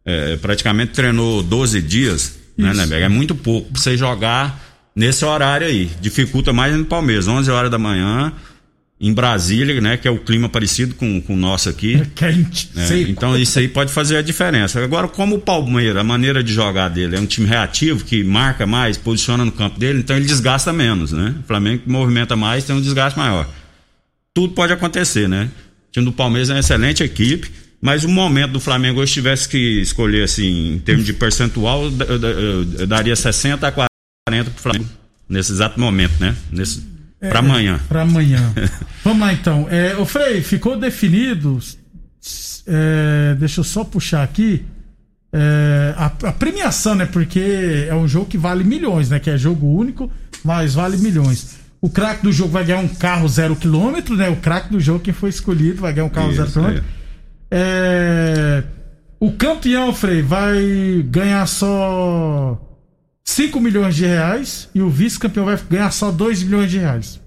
É, 0.06 0.38
praticamente 0.38 0.94
treinou 0.94 1.44
12 1.44 1.82
dias, 1.82 2.40
né, 2.58 2.74
né, 2.74 3.02
É 3.02 3.10
muito 3.10 3.36
pouco 3.36 3.72
pra 3.72 3.82
você 3.82 3.96
jogar 3.96 4.60
nesse 4.96 5.24
horário 5.24 5.68
aí. 5.68 5.90
Dificulta 6.02 6.52
mais 6.52 6.76
no 6.76 6.86
Palmeiras, 6.86 7.28
11 7.28 7.52
horas 7.52 7.70
da 7.70 7.78
manhã 7.78 8.34
em 9.00 9.14
Brasília, 9.14 9.80
né? 9.80 9.96
Que 9.96 10.08
é 10.08 10.12
o 10.12 10.20
clima 10.20 10.50
parecido 10.50 10.94
com, 10.96 11.22
com 11.22 11.34
o 11.34 11.38
nosso 11.38 11.70
aqui. 11.70 11.96
É 11.96 12.06
quente, 12.14 12.70
né? 12.76 12.86
Então 13.08 13.38
isso 13.38 13.58
aí 13.58 13.68
pode 13.68 13.92
fazer 13.92 14.18
a 14.18 14.22
diferença. 14.22 14.84
Agora, 14.84 15.08
como 15.08 15.36
o 15.36 15.40
Palmeiras, 15.40 15.98
a 15.98 16.04
maneira 16.04 16.44
de 16.44 16.54
jogar 16.54 16.90
dele 16.90 17.16
é 17.16 17.20
um 17.20 17.26
time 17.26 17.48
reativo, 17.48 18.04
que 18.04 18.24
marca 18.24 18.68
mais, 18.68 18.98
posiciona 18.98 19.46
no 19.46 19.52
campo 19.52 19.80
dele, 19.80 20.00
então 20.00 20.16
ele 20.16 20.26
desgasta 20.26 20.74
menos, 20.74 21.14
né? 21.14 21.36
O 21.40 21.48
Flamengo 21.48 21.84
que 21.84 21.90
movimenta 21.90 22.36
mais 22.36 22.66
tem 22.66 22.76
um 22.76 22.82
desgaste 22.82 23.18
maior. 23.18 23.48
Tudo 24.34 24.54
pode 24.54 24.74
acontecer, 24.74 25.30
né? 25.30 25.50
O 25.88 25.92
time 25.92 26.06
do 26.06 26.12
Palmeiras 26.12 26.50
é 26.50 26.54
uma 26.54 26.60
excelente 26.60 27.02
equipe, 27.02 27.50
mas 27.82 28.04
o 28.04 28.10
momento 28.10 28.52
do 28.52 28.60
Flamengo 28.60 29.00
hoje 29.00 29.14
tivesse 29.14 29.48
que 29.48 29.80
escolher, 29.82 30.24
assim, 30.24 30.74
em 30.74 30.80
termos 30.80 31.06
de 31.06 31.14
percentual, 31.14 31.86
eu, 31.86 31.92
eu, 32.08 32.66
eu 32.80 32.88
daria 32.88 33.16
60 33.16 33.66
a 33.66 33.72
40 33.72 34.52
pro 34.52 34.62
Flamengo 34.62 34.90
nesse 35.30 35.54
exato 35.54 35.80
momento, 35.80 36.20
né? 36.20 36.36
Nesse 36.52 36.84
é, 37.22 37.30
para 37.30 37.40
amanhã. 37.40 37.80
Para 37.88 38.02
amanhã. 38.02 38.54
Vamos 39.04 39.20
lá 39.20 39.34
então. 39.34 39.68
É, 39.70 39.96
o 39.98 40.06
Frei, 40.06 40.42
ficou 40.42 40.78
definido. 40.78 41.60
É, 42.66 43.36
deixa 43.36 43.60
eu 43.60 43.64
só 43.64 43.84
puxar 43.84 44.24
aqui. 44.24 44.66
É, 45.32 45.94
a, 45.98 46.06
a, 46.06 46.32
premiação, 46.32 46.96
né? 46.96 47.06
Porque 47.06 47.86
é 47.88 47.94
um 47.94 48.08
jogo 48.08 48.26
que 48.26 48.38
vale 48.38 48.64
milhões, 48.64 49.10
né? 49.10 49.20
Que 49.20 49.30
é 49.30 49.38
jogo 49.38 49.68
único, 49.68 50.10
mas 50.44 50.74
vale 50.74 50.98
milhões. 50.98 51.60
O 51.82 51.90
craque 51.90 52.24
do 52.24 52.32
jogo 52.32 52.52
vai 52.52 52.66
ganhar 52.66 52.80
um 52.80 52.88
carro 52.88 53.28
zero 53.28 53.56
quilômetro, 53.56 54.16
né? 54.16 54.30
O 54.30 54.38
craque 54.38 54.72
do 54.72 54.80
jogo, 54.80 55.00
quem 55.00 55.14
foi 55.14 55.30
escolhido, 55.30 55.82
vai 55.82 55.94
ganhar 55.94 56.06
um 56.06 56.10
carro 56.10 56.30
Isso, 56.30 56.38
zero 56.38 56.52
quilômetro. 56.52 56.84
É. 57.52 58.64
é. 58.64 58.80
O 59.20 59.34
campeão, 59.34 59.94
Frei, 59.94 60.22
vai 60.22 61.04
ganhar 61.06 61.46
só 61.46 62.60
5 63.30 63.60
milhões 63.62 63.96
de 63.96 64.06
reais 64.06 64.68
e 64.74 64.82
o 64.82 64.90
vice-campeão 64.90 65.46
vai 65.46 65.58
ganhar 65.70 65.92
só 65.92 66.12
2 66.12 66.42
milhões 66.44 66.72
de 66.72 66.80
reais. 66.80 67.20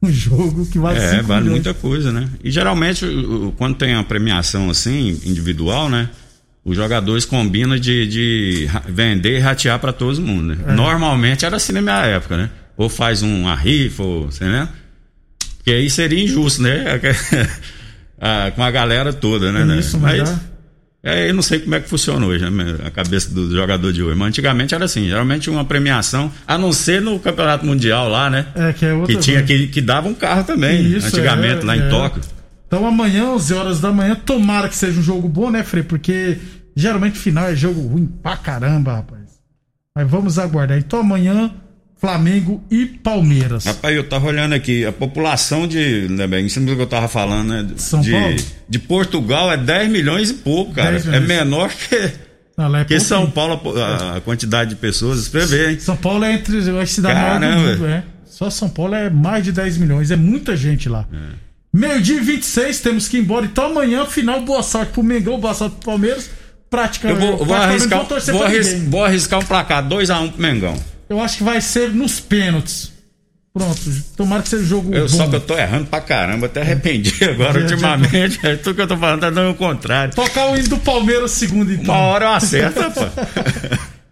Um 0.00 0.10
jogo 0.10 0.64
que 0.66 0.78
vale 0.78 0.98
É, 0.98 1.20
vale 1.22 1.44
milhões. 1.44 1.64
muita 1.64 1.74
coisa, 1.74 2.12
né? 2.12 2.28
E 2.42 2.50
geralmente, 2.50 3.04
quando 3.56 3.76
tem 3.76 3.94
uma 3.94 4.04
premiação 4.04 4.70
assim, 4.70 5.20
individual, 5.24 5.88
né? 5.90 6.08
Os 6.64 6.76
jogadores 6.76 7.24
combinam 7.24 7.76
de, 7.76 8.06
de 8.06 8.68
vender 8.88 9.38
e 9.38 9.40
ratear 9.40 9.78
para 9.80 9.92
todo 9.92 10.20
mundo, 10.22 10.54
né? 10.54 10.58
É. 10.68 10.72
Normalmente 10.72 11.44
era 11.44 11.56
assim 11.56 11.72
na 11.72 11.82
minha 11.82 12.04
época, 12.06 12.36
né? 12.36 12.50
Ou 12.76 12.88
faz 12.88 13.22
uma 13.22 13.56
rifa, 13.56 14.02
ou, 14.04 14.26
você 14.26 14.44
né? 14.44 14.68
Que 15.64 15.72
aí 15.72 15.90
seria 15.90 16.22
injusto, 16.22 16.62
né? 16.62 17.00
Ah, 18.24 18.52
com 18.54 18.62
a 18.62 18.70
galera 18.70 19.12
toda, 19.12 19.50
né? 19.50 19.80
Isso, 19.80 19.98
mas, 19.98 20.20
mas 20.20 20.40
é, 21.04 21.28
eu 21.28 21.34
não 21.34 21.42
sei 21.42 21.58
como 21.58 21.74
é 21.74 21.80
que 21.80 21.88
funciona 21.88 22.24
hoje, 22.24 22.48
né, 22.48 22.76
a 22.84 22.90
cabeça 22.90 23.34
do 23.34 23.50
jogador 23.50 23.92
de 23.92 24.02
hoje. 24.02 24.16
Mas 24.16 24.28
antigamente 24.28 24.74
era 24.74 24.84
assim, 24.84 25.08
geralmente 25.08 25.50
uma 25.50 25.64
premiação, 25.64 26.30
a 26.46 26.56
não 26.56 26.72
ser 26.72 27.02
no 27.02 27.18
Campeonato 27.18 27.66
Mundial 27.66 28.08
lá, 28.08 28.30
né? 28.30 28.46
É, 28.54 28.72
que 28.72 28.86
é 28.86 28.94
outra 28.94 29.12
Que 29.12 29.20
tinha 29.20 29.42
que, 29.42 29.66
que 29.66 29.80
dava 29.80 30.08
um 30.08 30.14
carro 30.14 30.44
também, 30.44 30.80
Isso, 30.82 31.08
antigamente, 31.08 31.62
é, 31.62 31.64
lá 31.64 31.74
é. 31.74 31.78
em 31.78 31.90
Tóquio. 31.90 32.22
Então 32.66 32.86
amanhã, 32.86 33.26
11 33.32 33.54
horas 33.54 33.80
da 33.80 33.92
manhã, 33.92 34.14
tomara 34.14 34.68
que 34.68 34.76
seja 34.76 34.98
um 34.98 35.02
jogo 35.02 35.28
bom, 35.28 35.50
né, 35.50 35.62
Frei? 35.62 35.82
Porque 35.82 36.38
geralmente 36.74 37.18
final 37.18 37.48
é 37.48 37.56
jogo 37.56 37.80
ruim 37.80 38.06
pra 38.06 38.36
caramba, 38.36 38.94
rapaz. 38.94 39.22
Mas 39.94 40.08
vamos 40.08 40.38
aguardar. 40.38 40.78
Então 40.78 41.00
amanhã, 41.00 41.52
Flamengo 42.02 42.60
e 42.68 42.84
Palmeiras. 42.84 43.64
Rapaz, 43.64 43.94
eu 43.94 44.02
tava 44.02 44.26
olhando 44.26 44.54
aqui, 44.54 44.84
a 44.84 44.90
população 44.90 45.68
de. 45.68 46.08
Né, 46.10 46.26
bem, 46.26 46.44
isso 46.44 46.58
do 46.58 46.74
que 46.74 46.82
eu 46.82 46.86
tava 46.88 47.06
falando, 47.06 47.50
né? 47.50 47.68
São 47.76 48.00
de, 48.00 48.10
Paulo? 48.10 48.36
De 48.68 48.78
Portugal 48.80 49.52
é 49.52 49.56
10 49.56 49.88
milhões 49.88 50.30
e 50.30 50.34
pouco, 50.34 50.72
cara. 50.72 50.98
10 50.98 51.06
É 51.06 51.20
menor 51.20 51.70
que. 51.70 52.10
Não, 52.58 52.76
é 52.76 52.84
que. 52.84 52.98
São 52.98 53.30
Paulo, 53.30 53.62
a, 53.78 54.16
a 54.16 54.20
quantidade 54.20 54.70
de 54.70 54.76
pessoas, 54.76 55.28
você 55.28 55.46
vê, 55.46 55.70
hein? 55.70 55.78
São 55.78 55.96
Paulo 55.96 56.24
é 56.24 56.32
entre 56.32 56.58
as 56.58 56.90
cidades 56.90 57.22
maiores 57.22 57.48
do 57.48 57.60
mundo, 57.60 57.86
é. 57.86 58.02
Só 58.26 58.50
São 58.50 58.68
Paulo 58.68 58.96
é 58.96 59.08
mais 59.08 59.44
de 59.44 59.52
10 59.52 59.78
milhões, 59.78 60.10
é 60.10 60.16
muita 60.16 60.56
gente 60.56 60.88
lá. 60.88 61.06
Meio-dia 61.72 62.16
e 62.16 62.20
26, 62.20 62.80
temos 62.80 63.06
que 63.06 63.16
ir 63.16 63.20
embora. 63.20 63.46
Então 63.46 63.66
amanhã, 63.66 64.04
final, 64.06 64.40
boa 64.40 64.64
sorte 64.64 64.90
pro 64.90 65.04
Mengão, 65.04 65.38
boa 65.38 65.54
sorte 65.54 65.76
pro 65.76 65.86
Palmeiras. 65.92 66.28
Praticamente, 66.68 67.22
Eu 67.22 67.36
vou, 67.36 67.46
vou 67.46 67.54
arriscar, 67.54 67.98
vou 67.98 68.08
torcer 68.08 68.34
vou, 68.88 69.04
arriscar 69.04 69.38
um 69.38 69.44
placar 69.44 69.86
2x1 69.86 70.32
pro 70.32 70.42
Mengão. 70.42 70.91
Eu 71.12 71.20
acho 71.20 71.38
que 71.38 71.44
vai 71.44 71.60
ser 71.60 71.90
nos 71.90 72.18
pênaltis. 72.20 72.90
Pronto, 73.54 73.78
tomara 74.16 74.42
que 74.42 74.48
seja 74.48 74.64
jogo 74.64 74.94
Eu, 74.94 75.02
bom. 75.02 75.08
só 75.08 75.26
que 75.28 75.36
eu 75.36 75.40
tô 75.40 75.58
errando 75.58 75.84
pra 75.86 76.00
caramba, 76.00 76.46
até 76.46 76.62
arrependi 76.62 77.12
agora 77.28 77.52
já- 77.60 77.66
ultimamente. 77.66 78.40
É 78.42 78.56
tudo 78.56 78.74
que 78.76 78.80
eu 78.80 78.86
tô 78.88 78.96
falando 78.96 79.20
tá 79.20 79.28
dando 79.28 79.50
o 79.50 79.54
contrário. 79.54 80.14
Tocar 80.14 80.46
o 80.50 80.56
hino 80.56 80.68
do 80.68 80.78
Palmeiras 80.78 81.32
segundo, 81.32 81.70
então. 81.70 81.94
Uma 81.94 82.02
hora 82.04 82.24
eu 82.24 82.30
acerto, 82.30 82.80
pô. 82.92 83.02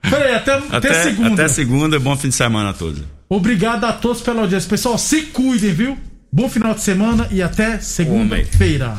Peraí, 0.10 0.34
até, 0.34 0.52
até, 0.54 0.76
Até, 0.76 1.02
segunda. 1.04 1.32
até 1.44 1.48
segunda, 1.48 1.98
bom 1.98 2.16
fim 2.18 2.28
de 2.28 2.34
semana 2.34 2.70
a 2.70 2.72
todos. 2.74 3.02
Obrigado 3.30 3.84
a 3.84 3.92
todos 3.94 4.20
pela 4.20 4.42
audiência. 4.42 4.68
Pessoal, 4.68 4.98
se 4.98 5.22
cuidem, 5.22 5.72
viu? 5.72 5.96
Bom 6.30 6.48
final 6.48 6.74
de 6.74 6.82
semana 6.82 7.26
e 7.30 7.40
até 7.42 7.78
segunda-feira. 7.78 8.98